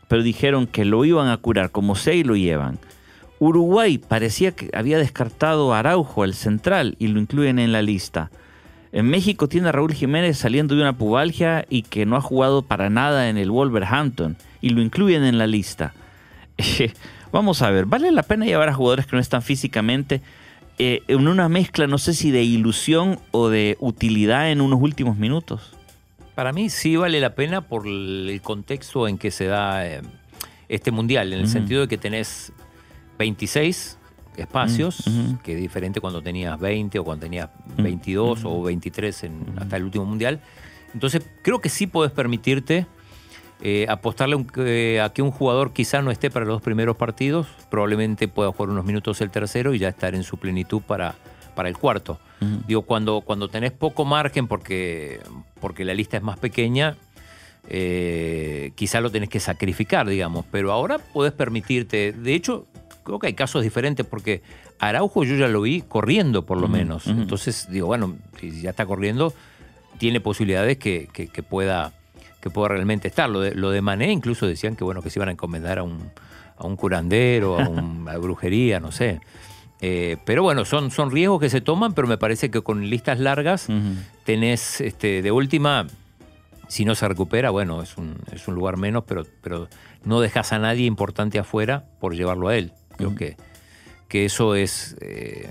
[0.08, 2.80] pero dijeron que lo iban a curar como sea y lo llevan.
[3.40, 8.32] Uruguay parecía que había descartado a Araujo, el central, y lo incluyen en la lista.
[8.92, 12.62] En México tiene a Raúl Jiménez saliendo de una pubalgia y que no ha jugado
[12.62, 15.94] para nada en el Wolverhampton, y lo incluyen en la lista.
[17.34, 20.22] Vamos a ver, ¿vale la pena llevar a jugadores que no están físicamente
[20.78, 25.18] eh, en una mezcla, no sé si de ilusión o de utilidad en unos últimos
[25.18, 25.72] minutos?
[26.36, 30.02] Para mí sí vale la pena por el contexto en que se da eh,
[30.68, 32.52] este mundial, en el sentido de que tenés
[33.18, 33.98] 26
[34.36, 35.04] espacios,
[35.44, 37.84] que es diferente cuando tenías 20 o cuando tenías Ujú.
[37.84, 40.42] 22 o 23 en, hasta el último mundial.
[40.94, 42.86] Entonces creo que sí puedes permitirte
[43.68, 46.96] eh, apostarle un- eh, a que un jugador quizá no esté para los dos primeros
[46.98, 51.16] partidos, probablemente pueda jugar unos minutos el tercero y ya estar en su plenitud para,
[51.56, 52.20] para el cuarto.
[52.68, 55.20] Digo, cuando, cuando tenés poco margen porque,
[55.60, 56.96] porque la lista es más pequeña,
[57.68, 62.68] eh, quizá lo tenés que sacrificar, digamos, pero ahora podés permitirte, de hecho,
[63.04, 64.44] creo que hay casos diferentes porque
[64.80, 68.86] Araujo yo ya lo vi corriendo por lo menos, entonces digo, bueno, si ya está
[68.86, 69.34] corriendo,
[69.98, 71.94] tiene posibilidades que, que- que pueda
[72.46, 73.28] que pueda realmente estar.
[73.28, 75.84] Lo de, lo de Mané incluso decían que bueno que se iban a encomendar a
[75.84, 76.12] un,
[76.58, 79.20] a un curandero, a, un- a brujería, no sé.
[79.82, 83.20] Eh, pero bueno, son, son riesgos que se toman, pero me parece que con listas
[83.20, 83.96] largas Ujú.
[84.26, 85.88] tenés este, de última,
[86.68, 89.68] si no se recupera, bueno, es un, es un lugar menos, pero, pero
[90.04, 92.74] no dejas a nadie importante afuera por llevarlo a él.
[92.96, 93.38] Creo que,
[94.08, 95.50] que eso es eh,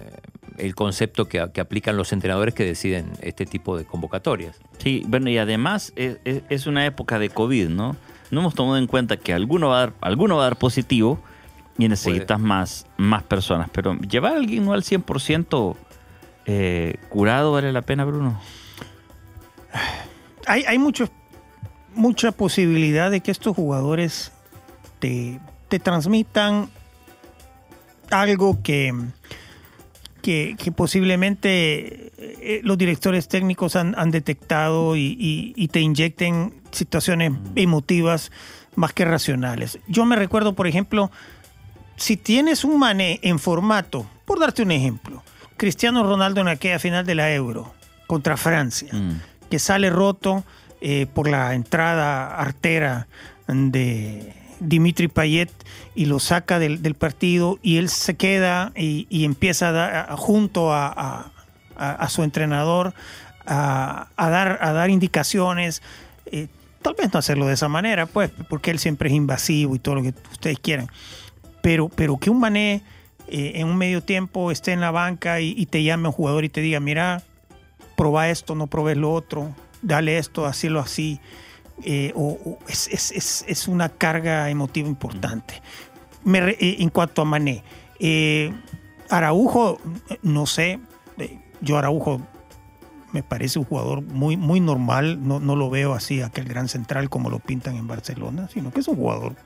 [0.58, 4.56] el concepto que, que aplican los entrenadores que deciden este tipo de convocatorias.
[4.78, 7.96] Sí, bueno, y además es, es- es una época de COVID, ¿no?
[8.30, 11.20] No hemos tomado en cuenta que alguno va a dar, alguno va a dar positivo
[11.78, 13.68] y necesitas más, más personas.
[13.72, 15.76] Pero llevar a alguien no al 100%
[16.46, 18.40] eh, curado vale la pena, Bruno.
[20.46, 21.08] Hay, hay mucho-
[21.94, 24.32] mucha posibilidad de que estos jugadores
[24.98, 26.68] te, te transmitan
[28.10, 28.92] algo que,
[30.24, 36.54] que, que posiblemente eh, los directores técnicos han, han detectado y, y- y te inyecten
[36.72, 38.32] situaciones emotivas
[38.74, 39.78] más que racionales.
[39.86, 41.10] Yo me recuerdo, por ejemplo,
[41.96, 45.22] si tienes un mané en formato, por darte un ejemplo,
[45.58, 47.74] Cristiano Ronaldo en aquella final de la Euro
[48.06, 49.20] contra Francia Mm.
[49.50, 50.42] que sale roto
[50.80, 53.06] eh, por la entrada artera
[53.46, 54.32] de
[54.64, 55.50] Dimitri Payet
[55.94, 59.94] y lo saca del, del partido y él se queda y, y empieza a dar-
[60.10, 61.30] a- junto a,
[61.76, 62.94] a- su entrenador
[63.46, 65.82] a, dar, a dar indicaciones.
[66.26, 66.48] eh,
[66.82, 69.94] tal vez no hacerlo de esa manera, pues, porque él siempre es invasivo y todo
[69.96, 70.88] lo que ustedes quieran.
[71.62, 72.82] Pero, pero que un mané
[73.28, 76.44] eh, en un medio tiempo esté en la banca y, y te llame un jugador
[76.44, 77.22] y te diga, mira,
[77.96, 81.20] proba esto, no probes lo otro, dale esto, hacelo así.
[81.82, 85.62] Eh, o, es, es- es- una carga emotiva importante.
[86.26, 87.62] Eh, en cuanto a Mané,
[88.00, 88.52] eh,
[89.10, 89.78] Araujo,
[90.22, 90.80] no sé,
[91.18, 92.20] eh, yo Araujo
[93.12, 97.10] me parece un jugador muy, muy normal, no, no lo veo así, aquel gran central
[97.10, 99.36] como lo pintan en Barcelona, sino que es un jugador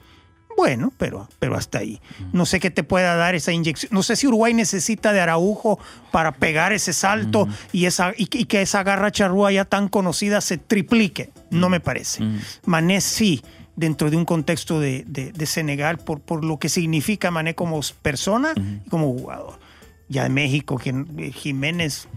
[0.59, 2.01] bueno, pero, pero hasta ahí.
[2.33, 3.91] No sé qué te pueda dar esa inyección.
[3.93, 5.79] No sé si Uruguay necesita de Araujo
[6.11, 9.89] para pegar ese salto y, esa, y, que- y que esa garra charrúa ya tan
[9.89, 11.31] conocida se triplique.
[11.51, 12.25] No me parece.
[12.25, 12.39] Mm.
[12.67, 13.41] Mané sí,
[13.77, 17.81] dentro de un contexto de, de- de Senegal, por, por lo que significa Mané como
[18.03, 18.53] persona
[18.85, 19.61] y como jugador.
[20.09, 22.09] Ya en México, que, eh, Jiménez,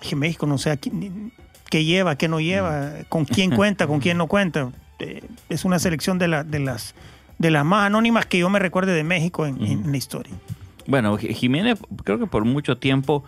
[0.00, 1.32] que México no sé a quién-
[1.68, 4.72] qué lleva, qué no lleva, con quién cuenta, con quién no cuenta.
[5.00, 6.94] Eh, es una selección de, la- de las
[7.38, 10.32] de las más anónimas que yo me recuerde de México en, en la historia.
[10.86, 13.24] Bueno, Ji- Jiménez, creo que por mucho tiempo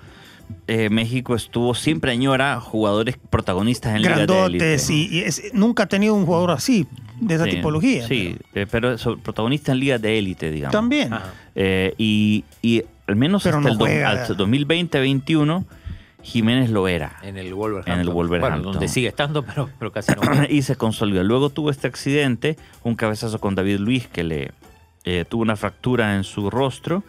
[0.68, 5.14] eh, México estuvo, siempre añora jugadores protagonistas en ligas de Grandotes élite.
[5.16, 6.86] y, y es- nunca ha tenido un jugador así,
[7.20, 8.06] de esa Sí, tipología.
[8.06, 10.72] Sí, eh, pero so- protagonista en ligas de élite, digamos.
[10.72, 11.10] También.
[11.54, 14.10] Eh, y, y al menos Pero hasta no el do- juega.
[14.10, 15.64] hasta 2020-21,
[16.26, 17.16] Jiménez lo era.
[17.22, 17.94] En el Wolverhampton.
[17.94, 18.62] En el Wolverhampton.
[18.62, 20.44] Bueno, donde sigue estando, pero, pero casi no.
[20.50, 21.22] y se consolidó.
[21.22, 24.52] Luego tuvo este accidente, un cabezazo con David Luis que le
[25.04, 27.04] eh, tuvo una fractura en su rostro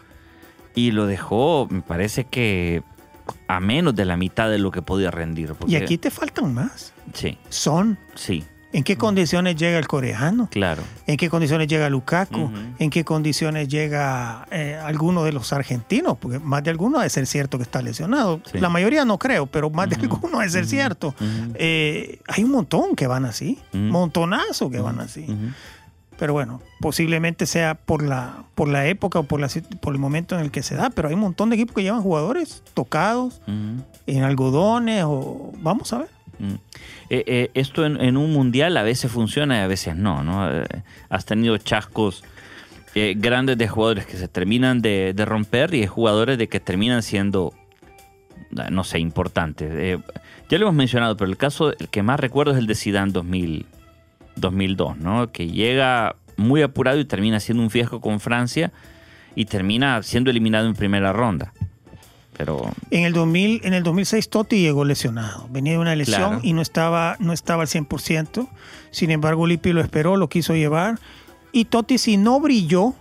[0.76, 2.84] y lo dejó, me parece que
[3.48, 5.56] a menos de la mitad de lo que podía rendir.
[5.68, 6.94] Y aquí te faltan más.
[7.14, 8.46] Sí, Son, sí.
[8.78, 10.50] ¿En qué condiciones llega el coreano?
[10.52, 10.84] Claro.
[11.08, 12.52] ¿En qué condiciones llega Lukaku?
[12.78, 16.16] ¿En qué condiciones llega eh, alguno de los argentinos?
[16.20, 18.40] Porque más de alguno debe ser cierto que está lesionado.
[18.52, 18.60] Sí.
[18.60, 21.16] La mayoría no creo, pero más de alguno debe ser cierto.
[21.56, 25.26] Eh, hay un montón que van así, montonazo que van así.
[26.20, 29.50] Pero bueno, posiblemente sea por la, por la época o por, la,
[29.82, 31.82] por el momento en el que se da, pero hay un montón de equipos que
[31.82, 36.17] llevan jugadores tocados en algodones o vamos a ver.
[36.40, 36.54] Mm.
[37.10, 40.52] Eh, eh, esto en, un mundial a veces funciona y a veces no, ¿no?
[40.52, 40.66] Eh,
[41.10, 42.24] has tenido chascos
[43.18, 47.54] grandes de jugadores que se terminan de, romper y de jugadores de que terminan siendo,
[48.72, 50.02] no sé, importantes.
[50.50, 53.12] Ya lo hemos mencionado, pero el caso, el que más recuerdo es el de Zidane
[53.12, 53.68] 2000,
[54.38, 55.32] 2002, ¿no?
[55.32, 58.72] Que llega muy apurado y termina siendo un fiasco con Francia
[59.36, 61.54] y termina siendo eliminado en primera ronda.
[62.38, 66.40] Pero En el 2000, en el 2006 Totti llegó lesionado, venía de una lesión Claro.
[66.44, 68.48] y no estaba, no estaba al 100%.
[68.92, 71.00] Sin embargo, Lippi lo esperó, lo quiso llevar
[71.52, 72.94] y Totti sí no brilló,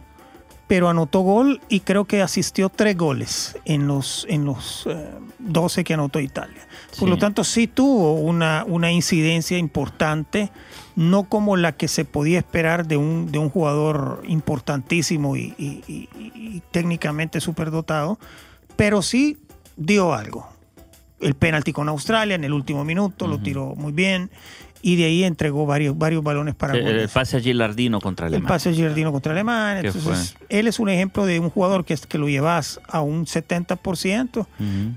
[0.69, 5.85] pero anotó gol y creo que asistió tres goles en los, en los eh, 12
[5.85, 6.67] que anotó Italia.
[6.99, 7.07] Por Sí.
[7.07, 10.51] lo tanto, sí tuvo una, una incidencia importante,
[10.97, 15.83] no como la que se podía esperar de un, de un jugador importantísimo y, y-
[15.87, 18.19] y- y técnicamente superdotado,
[18.77, 19.39] pero sí
[19.77, 20.49] dio algo.
[21.21, 24.31] El penalti con Australia en el último minuto, lo tiró muy bien
[24.83, 28.35] y de ahí entregó varios, varios balones para el, el pase a Gilardino contra El
[28.35, 28.49] Alemania.
[28.55, 29.81] pase de Giardino contra Alemania.
[29.83, 33.01] ¿Qué Entonces, él es un ejemplo de un jugador que, es- que lo llevas a
[33.01, 34.47] un 70% Ujú.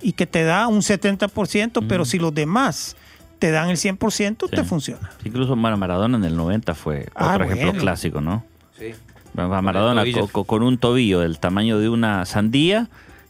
[0.02, 2.98] y que te da un 70%, pero si los demás
[3.40, 4.64] te dan el 100%, te Sí.
[4.64, 5.10] funciona.
[5.24, 7.82] Incluso Mar- Maradona en el 90 fue Ah, otro ejemplo bueno.
[7.82, 8.44] clásico, ¿no?
[8.78, 8.92] Sí.
[9.34, 10.04] Maradona
[10.46, 12.90] con, un tobillo del tamaño de una sandía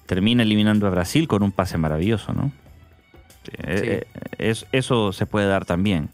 [0.09, 2.51] termina eliminando a Brasil con un pase maravilloso, ¿no?
[3.43, 4.07] Sí, eh, eh,
[4.39, 6.09] es- eso se puede dar también.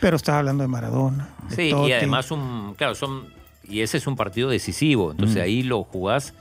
[0.00, 1.28] Pero estás hablando de Maradona.
[1.48, 1.90] de Sí, Totti.
[1.90, 3.28] y además un, claro, son
[3.68, 5.40] y ese es un partido decisivo, entonces Mm.
[5.42, 6.34] ahí lo jugás,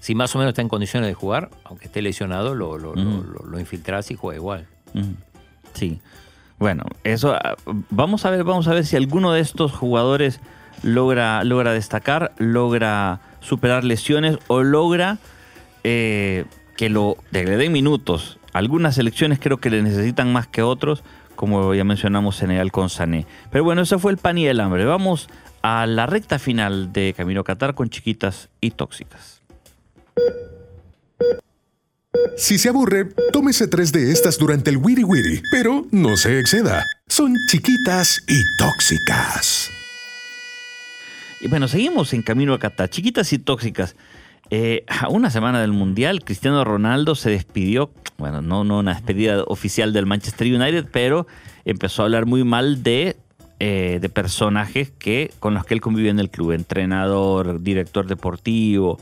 [0.00, 3.02] si más o menos está en condiciones de jugar, aunque esté lesionado, lo, lo, lo-
[3.22, 3.32] Mm.
[3.32, 4.66] lo- lo infiltrás y juega igual.
[5.74, 6.00] Sí.
[6.58, 7.54] Bueno, eso ah,
[7.90, 10.40] vamos a ver, vamos a ver si alguno de estos jugadores
[10.82, 15.18] logra, logra destacar, logra superar lesiones o logra
[15.84, 16.44] eh,
[16.76, 18.38] que lo que le den minutos.
[18.52, 21.04] Algunas selecciones creo que le necesitan más que otros,
[21.36, 23.26] como ya mencionamos Senegal con Sané.
[23.50, 24.84] Pero bueno, ese fue el pan y el hambre.
[24.84, 25.28] Vamos
[25.62, 29.40] a la recta final de Camino a Qatar con chiquitas y tóxicas.
[32.36, 36.84] Si se aburre, tómese tres de estas durante el Wiri Wiri, pero no se exceda.
[37.06, 39.70] Son chiquitas y tóxicas.
[41.40, 42.90] Y bueno, seguimos en camino a Qatar.
[42.90, 43.96] Chiquitas y tóxicas.
[44.52, 49.44] Eh, a una semana del Mundial, Cristiano Ronaldo se despidió, bueno, no, no una despedida
[49.44, 51.26] oficial del Manchester United, pero
[51.64, 53.16] empezó a hablar muy mal de,
[53.60, 58.98] eh, de personajes que, con los que él convive en el club, entrenador, director deportivo,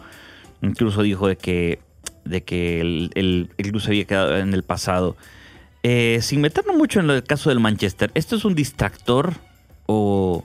[0.61, 1.79] incluso dijo de que,
[2.27, 5.17] de que el, el- el club se había quedado en el pasado.
[5.83, 9.33] Eh, sin meternos mucho en el caso del Manchester, ¿esto es un distractor
[9.87, 10.45] o,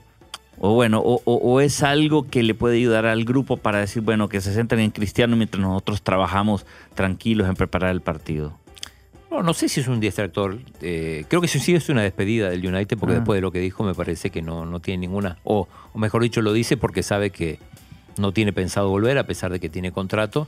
[0.58, 4.02] o bueno, o, o- o es algo que le puede ayudar al grupo para decir,
[4.02, 6.64] bueno, que se centren en Cristiano mientras nosotros trabajamos
[6.94, 8.56] tranquilos en preparar el partido?
[9.30, 10.58] No, no sé si es un distractor.
[10.80, 13.18] eh, creo que sí, es una despedida del United, porque Ah.
[13.18, 15.38] después de lo que dijo me parece que no, no tiene ninguna.
[15.44, 17.58] O, o mejor dicho, lo dice porque sabe que
[18.16, 20.46] no tiene pensado volver, a pesar de que tiene contrato.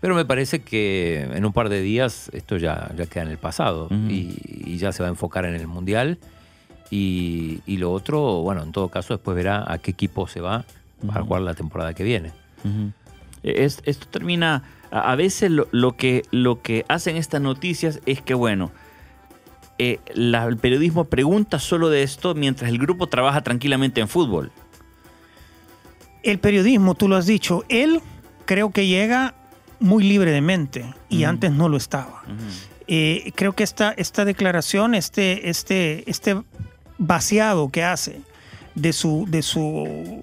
[0.00, 3.38] Pero me parece que en un par de días esto ya, ya queda en el
[3.38, 6.18] pasado y ya se va a enfocar en el Mundial.
[6.94, 10.66] Y, y lo otro, bueno, en todo caso, después verá a qué equipo se va
[11.06, 11.28] para Ujú.
[11.28, 12.32] jugar la temporada que viene.
[13.42, 18.20] Es- esto termina, a a veces lo, lo que, lo que hacen estas noticias es
[18.20, 18.70] que, bueno,
[19.78, 24.52] eh, la- el periodismo pregunta solo de esto mientras el grupo trabaja tranquilamente en fútbol.
[26.22, 28.00] El periodismo, tú lo has dicho, él
[28.44, 29.34] creo que llega
[29.80, 32.22] muy libre de mente y antes no lo estaba.
[32.86, 36.42] Eh, creo que esta, esta declaración, este, este, este
[36.98, 38.20] vaciado que hace
[38.74, 40.22] de su, de su,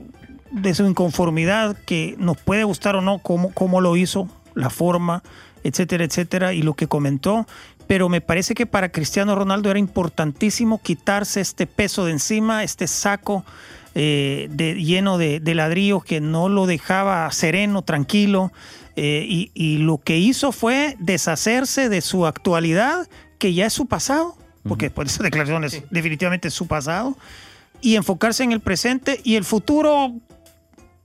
[0.52, 5.24] de su inconformidad, que nos puede gustar o no cómo, cómo lo hizo, la forma,
[5.64, 7.48] etcétera, etcétera, y lo que comentó.
[7.88, 12.88] Pero me parece que para Cristiano Ronaldo era importantísimo quitarse este peso de encima, este
[12.88, 13.44] saco
[13.96, 18.52] eh, de, lleno de, ladrillos que no lo dejaba sereno, tranquilo.
[18.96, 23.08] eh, y lo que hizo fue deshacerse de su actualidad,
[23.40, 24.36] que ya es su pasado,
[24.70, 27.18] porque después de esas declaraciones definitivamente es su pasado,
[27.82, 30.14] y enfocarse en el presente y el futuro,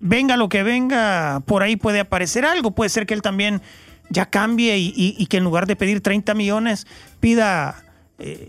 [0.01, 3.63] venga lo que venga, por ahí puede aparecer algo, puede ser que él también
[4.11, 6.87] ya cambie y, y- y que en lugar de pedir 30 millones
[7.21, 7.83] pida
[8.19, 8.49] eh,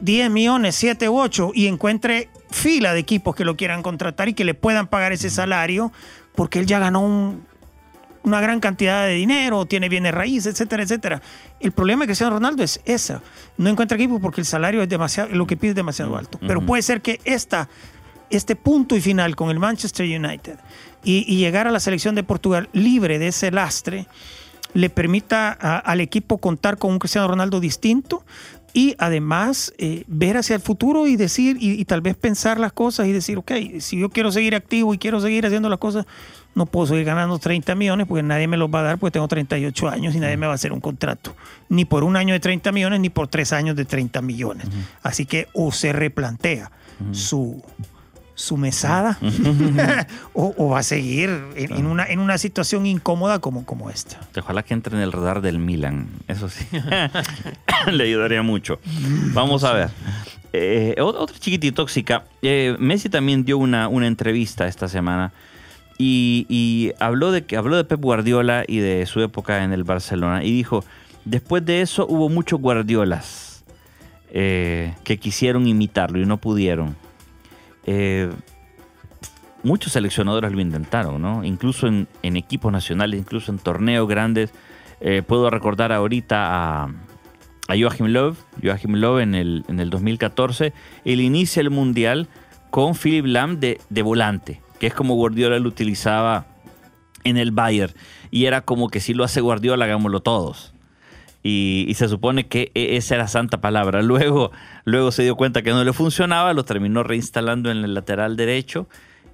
[0.00, 4.34] 10 millones, 7 u 8 y encuentre fila de equipos que lo quieran contratar y
[4.34, 5.92] que le puedan pagar ese salario
[6.34, 7.46] porque él ya ganó un-
[8.24, 11.22] una gran cantidad de dinero, tiene bienes raíces, etcétera, etcétera.
[11.60, 13.20] El problema de Cristiano Ronaldo es esa.
[13.58, 16.38] No encuentra equipo porque el salario es demasiado, lo que pide es demasiado alto.
[16.40, 17.68] Pero puede ser que esta,
[18.30, 20.56] este punto y final con el Manchester United
[21.04, 24.06] y, y llegar a la selección de Portugal libre de ese lastre
[24.74, 28.24] le permita a- al equipo contar con un Cristiano Ronaldo distinto
[28.74, 32.72] y además eh, ver hacia el futuro y decir y, y tal vez pensar las
[32.72, 36.06] cosas y decir, ok, si yo quiero seguir activo y quiero seguir haciendo las cosas,
[36.54, 39.28] no puedo seguir ganando 30 millones porque nadie me los va a dar porque tengo
[39.28, 41.34] 38 años y nadie me va a hacer un contrato,
[41.68, 44.66] ni por un año de 30 millones ni por tres años de 30 millones.
[45.02, 46.70] Así que o se replantea
[47.12, 47.62] su
[48.34, 49.18] su mesada
[50.32, 54.18] o, o va a seguir en, en una, en una situación incómoda como, como esta.
[54.38, 56.08] Ojalá que entre en el radar del Milan.
[56.28, 56.64] Eso sí.
[57.92, 58.78] Le ayudaría mucho.
[59.34, 59.90] Vamos a ver.
[60.52, 62.24] Eh, ot- otra chiquitita tóxica.
[62.42, 65.32] Eh, Messi también dio una, una entrevista esta semana
[65.98, 70.42] y, y habló, de, habló de Pep Guardiola y de su época en el Barcelona.
[70.44, 70.84] Y dijo,
[71.24, 73.64] después de eso hubo muchos Guardiolas
[74.30, 76.96] eh, que quisieron imitarlo y no pudieron.
[77.86, 78.30] Eh,
[79.62, 81.44] muchos seleccionadores lo intentaron, ¿no?
[81.44, 84.52] Incluso en, equipos nacionales, incluso en torneos grandes.
[85.00, 86.84] Eh, puedo recordar ahorita a,
[87.68, 90.72] a Joachim Löw, Joachim Löw en el, en el 2014,
[91.04, 92.28] él inicia el Mundial
[92.70, 96.46] con Philip Lam de, de volante, que es como Guardiola lo utilizaba
[97.24, 97.92] en el Bayern.
[98.30, 100.71] Y era como que si lo hace Guardiola, hagámoslo todos.
[101.42, 104.02] Y, y se supone que e- esa era santa palabra.
[104.02, 104.52] Luego,
[104.84, 108.88] luego se dio cuenta que no le funcionaba, lo terminó reinstalando en el lateral derecho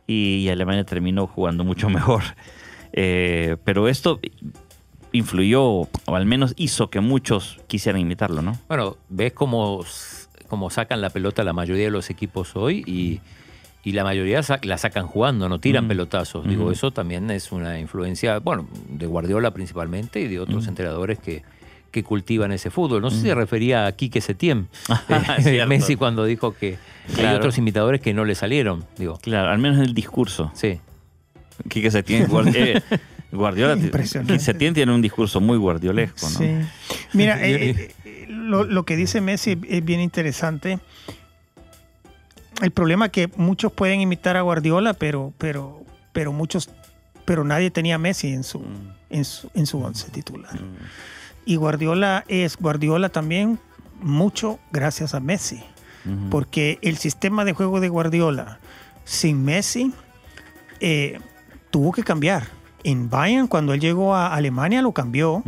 [0.07, 2.23] y, Alemania terminó jugando mucho mejor.
[2.93, 4.21] Eh, pero esto
[5.13, 8.59] influyó, o al menos hizo que muchos quisieran imitarlo, ¿no?
[8.69, 9.85] Bueno, ves cómo,
[10.49, 13.21] cómo sacan la pelota la mayoría de los equipos hoy y,
[13.85, 16.47] y la mayoría la sacan jugando, no tiran pelotazos.
[16.47, 21.43] Digo, eso también es una influencia, bueno, de Guardiola principalmente y de otros entrenadores que,
[21.91, 23.01] que cultivan ese fútbol.
[23.03, 24.69] No sé si se refería a Quique Setién,
[25.39, 25.69] Es cierto.
[25.69, 26.79] Messi cuando dijo que
[27.09, 27.39] hay Claro.
[27.39, 28.85] otros imitadores que no le salieron.
[28.99, 30.51] Digo, Claro, al menos en el discurso.
[30.55, 30.81] sí.
[31.69, 32.23] Quique Setién,
[32.55, 32.81] eh,
[33.33, 34.33] Guardiola, Impresionante.
[34.35, 36.39] Quique Setién tiene un discurso muy guardiolesco, ¿no?
[36.39, 36.51] Sí.
[37.15, 40.79] Mira, eh, eh, eh, lo, lo que dice Messi es bien interesante.
[42.63, 46.71] El problema es que muchos pueden imitar a Guardiola, pero, pero, pero muchos,
[47.25, 48.63] pero nadie tenía a Messi en su,
[49.11, 50.59] en su, en su once titular.
[51.49, 53.59] Y Guardiola es Guardiola también
[54.03, 55.63] mucho gracias a Messi,
[56.31, 58.59] porque el sistema de juego de Guardiola
[59.05, 59.93] sin Messi
[60.81, 61.19] eh,
[61.71, 62.45] tuvo que cambiar.
[62.85, 65.43] En Bayern, cuando él llegó a Alemania, lo cambió.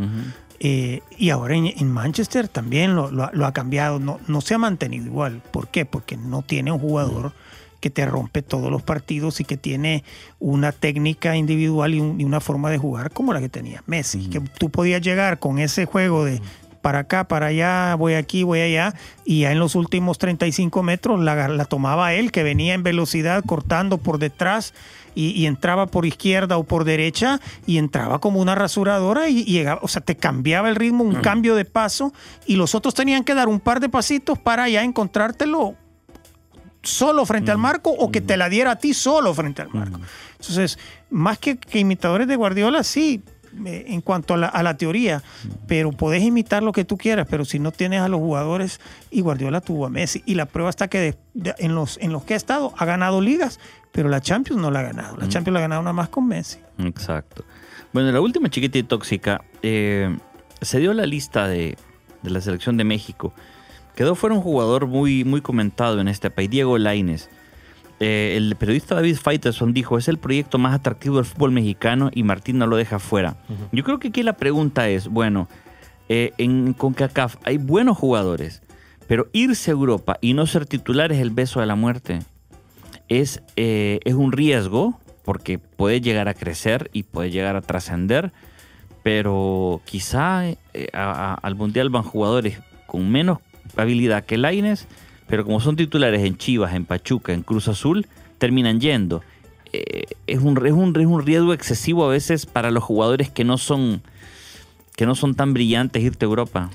[0.63, 4.41] Eh, y ahora en, en Manchester también lo, lo ha- lo ha cambiado, no, no
[4.43, 5.41] se ha mantenido igual.
[5.53, 5.87] ¿Por qué?
[5.87, 7.33] Porque no tiene un jugador
[7.81, 10.05] que te rompe todos los partidos y que tiene
[10.39, 14.29] una técnica individual y, un- y una forma de jugar como la que tenía Messi.
[14.29, 16.41] Que tú podías llegar con ese juego de
[16.83, 18.95] para acá, para allá, voy aquí, voy allá,
[19.27, 23.45] y ya en los últimos 35 metros la, la tomaba él, que venía en velocidad
[23.45, 24.73] cortando por detrás
[25.15, 29.45] y, y entraba por izquierda o por derecha y entraba como una rasuradora y, y
[29.45, 32.15] llegaba, o sea, te cambiaba el ritmo, un cambio de paso
[32.47, 35.75] y los otros tenían que dar un par de pasitos para ya encontrártelo
[36.83, 40.01] solo frente al marco o que te la diera a ti solo frente al marco.
[40.39, 40.79] Entonces,
[41.11, 43.23] más que, que imitadores de Guardiola, sí,
[43.67, 45.23] eh, en cuanto a la, a la teoría,
[45.67, 49.21] pero podés imitar lo que tú quieras, pero si no tienes a los jugadores, y
[49.23, 52.23] Guardiola tuvo a Messi, y la prueba está que de- de- en, los, en los
[52.25, 53.59] que ha estado ha ganado ligas,
[53.93, 55.17] pero la Champions no la ha ganado.
[55.17, 56.59] La Champions la ha ganado nada más con Messi.
[56.79, 57.45] Exacto.
[57.93, 60.17] Bueno, la última chiquita y tóxica, eh,
[60.63, 61.77] se dio la lista de,
[62.23, 63.35] de la selección de México.
[64.01, 67.29] Quedó fuera un jugador muy, muy comentado en este país, Diego Laines.
[68.01, 72.23] Eh, el periodista David Faitelson dijo, es el proyecto más atractivo del fútbol mexicano y
[72.23, 73.37] Martín no lo deja fuera.
[73.73, 75.49] Yo creo que aquí la pregunta es, bueno,
[76.09, 78.63] eh, en CONCACAF hay buenos jugadores,
[79.07, 82.21] pero irse a Europa y no ser titular es el beso de la muerte.
[83.11, 88.33] Es, eh, es un riesgo porque puede llegar a crecer y puede llegar a trascender,
[89.03, 90.57] pero quizá eh,
[90.95, 93.41] a- a- al Mundial van jugadores con menos
[93.77, 94.87] habilidad que Laines,
[95.27, 98.07] pero como son titulares en Chivas, en Pachuca, en Cruz Azul,
[98.39, 99.23] terminan yendo.
[99.73, 103.45] Eh, es, un, es, un, es un riesgo excesivo a veces para los jugadores que
[103.45, 104.03] no son,
[104.97, 106.71] que no son tan brillantes irte a Europa.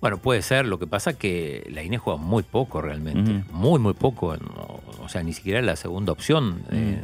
[0.00, 0.66] Bueno, puede ser.
[0.66, 3.44] Lo que pasa que la INE juega muy poco realmente.
[3.52, 4.36] Muy, muy poco.
[4.36, 7.02] No, o sea, ni siquiera es la segunda opción eh,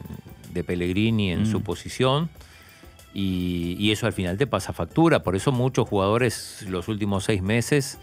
[0.53, 2.29] de Pellegrini en su posición.
[3.13, 5.23] Y, y eso al final te pasa factura.
[5.23, 7.99] Por eso muchos jugadores los últimos seis meses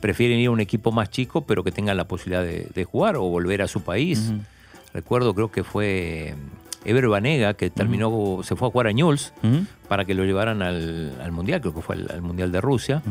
[0.00, 3.16] prefieren ir a un equipo más chico, pero que tengan la posibilidad de, de jugar
[3.16, 4.32] o volver a su país.
[4.94, 6.34] Recuerdo, creo que fue
[6.84, 9.32] Ever Banega, que terminó, se fue a jugar a Newell's
[9.88, 13.02] para que lo llevaran al, al Mundial, creo que fue al, al Mundial de Rusia.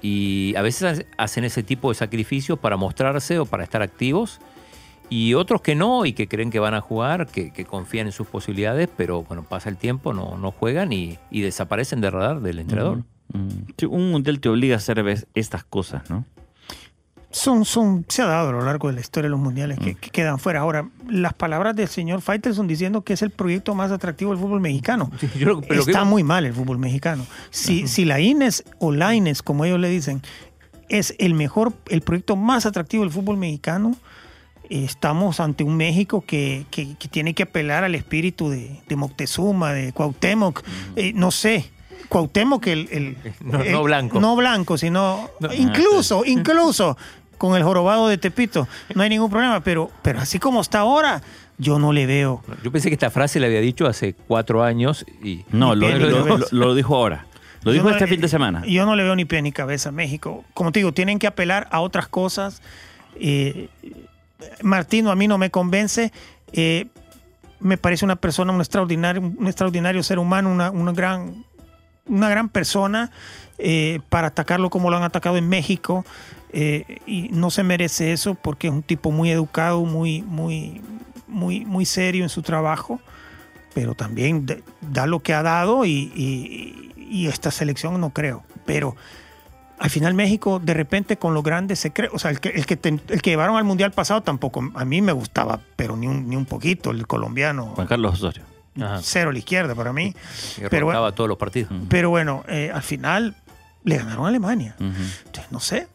[0.00, 4.40] Y a veces hacen ese tipo de sacrificios para mostrarse o para estar activos.
[5.08, 8.12] Y otros que no y que creen que van a jugar, que, que confían en
[8.12, 12.40] sus posibilidades, pero bueno, pasa el tiempo, no, no juegan y, y desaparecen del radar
[12.40, 13.02] del entrenador.
[13.78, 16.24] Sí, un mundial te obliga a hacer estas cosas, ¿no?
[17.30, 19.82] Son, son, se ha dado a lo largo de la historia de los mundiales Mm.
[19.84, 20.60] que, que quedan fuera.
[20.60, 24.60] Ahora, las palabras del señor Faitelson diciendo que es el proyecto más atractivo del fútbol
[24.60, 25.10] mexicano.
[25.18, 27.24] Sí, yo pero Está que- muy mal el fútbol mexicano.
[27.48, 30.20] Si, si la Ines o la Ines, como ellos le dicen,
[30.90, 33.96] es el mejor, el proyecto más atractivo del fútbol mexicano,
[34.68, 39.72] estamos ante un México que, que- que tiene que apelar al espíritu de, de Moctezuma,
[39.72, 40.62] de Cuauhtémoc,
[40.96, 41.70] eh, no sé.
[42.08, 44.20] Cuauhtémoc, el, el- No- el- no blanco.
[44.20, 45.52] No blanco, sino No.
[45.52, 46.96] incluso, incluso
[47.38, 48.68] con el jorobado de Tepito.
[48.94, 51.22] No hay ningún problema, pero, pero así como está ahora,
[51.58, 52.42] yo no le veo.
[52.62, 56.24] Yo pensé que esta frase la había dicho hace cuatro años y No, lo, lo-
[56.26, 56.48] cabeza.
[56.52, 57.26] lo- lo dijo ahora.
[57.62, 58.62] Lo Yo dijo no- este fin de semana.
[58.66, 60.44] Yo no le veo ni pie ni cabeza a México.
[60.54, 62.60] Como te digo, tienen que apelar a otras cosas.
[63.16, 63.68] Eh,
[64.62, 66.12] Martino a mí no me convence.
[66.52, 66.86] Eh,
[67.60, 71.44] me parece una persona, un extraordinario, un extraordinario ser humano, una, una gran,
[72.06, 73.10] una gran persona
[73.58, 76.04] eh, para atacarlo como lo han atacado en México.
[76.52, 80.82] eh, y no se merece eso porque es un tipo muy educado, muy, muy,
[81.26, 83.00] muy, muy serio en su trabajo
[83.74, 84.46] pero también
[84.80, 86.88] da lo que ha dado y,
[87.28, 88.42] esta selección no creo.
[88.64, 88.96] Pero
[89.78, 92.78] al final México de repente con los grandes se o sea, el que, el que,
[92.82, 96.36] el que llevaron al Mundial pasado tampoco, a mí me gustaba, pero ni un, ni
[96.36, 98.44] un poquito, el colombiano, Juan Carlos Osorio.
[98.80, 99.00] Ajá.
[99.02, 100.14] cero a la izquierda para mí.
[100.56, 101.72] y Pero bueno, todos los partidos.
[101.88, 103.36] pero bueno, eh, al final
[103.84, 104.74] le ganaron a Alemania.
[104.78, 105.88] Entonces, no sé,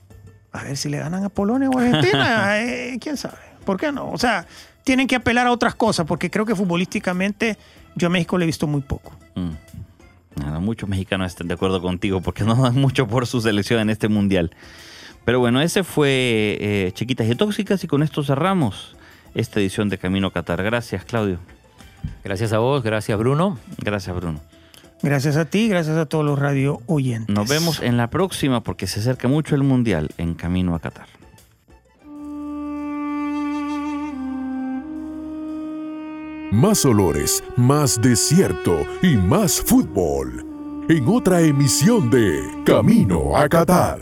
[0.52, 3.38] a ver si le ganan a Polonia o Argentina, eh, quién sabe.
[3.66, 4.12] ¿Por qué no?
[4.12, 4.46] O sea,
[4.84, 7.58] tienen que apelar a otras cosas, porque creo que futbolísticamente
[7.96, 9.12] yo a México le he visto muy poco.
[9.36, 9.52] Mm.
[10.36, 13.90] Nada, muchos mexicanos están de acuerdo contigo porque no dan mucho por su selección en
[13.90, 14.52] este mundial.
[15.26, 18.96] Pero bueno, ese fue eh, Chiquitas y Tóxicas y con esto cerramos
[19.34, 20.64] esta edición de Camino a Qatar.
[20.64, 21.40] Gracias, Claudio.
[22.24, 23.58] Gracias a vos, gracias Bruno.
[23.78, 24.40] Gracias, Bruno.
[25.02, 27.34] Gracias a ti, gracias a todos los radio oyentes.
[27.34, 31.08] Nos vemos en la próxima porque se acerca mucho el mundial en Camino a Qatar.
[36.52, 40.46] Más olores, más desierto y más fútbol.
[40.90, 44.00] En otra emisión de Camino a Qatar.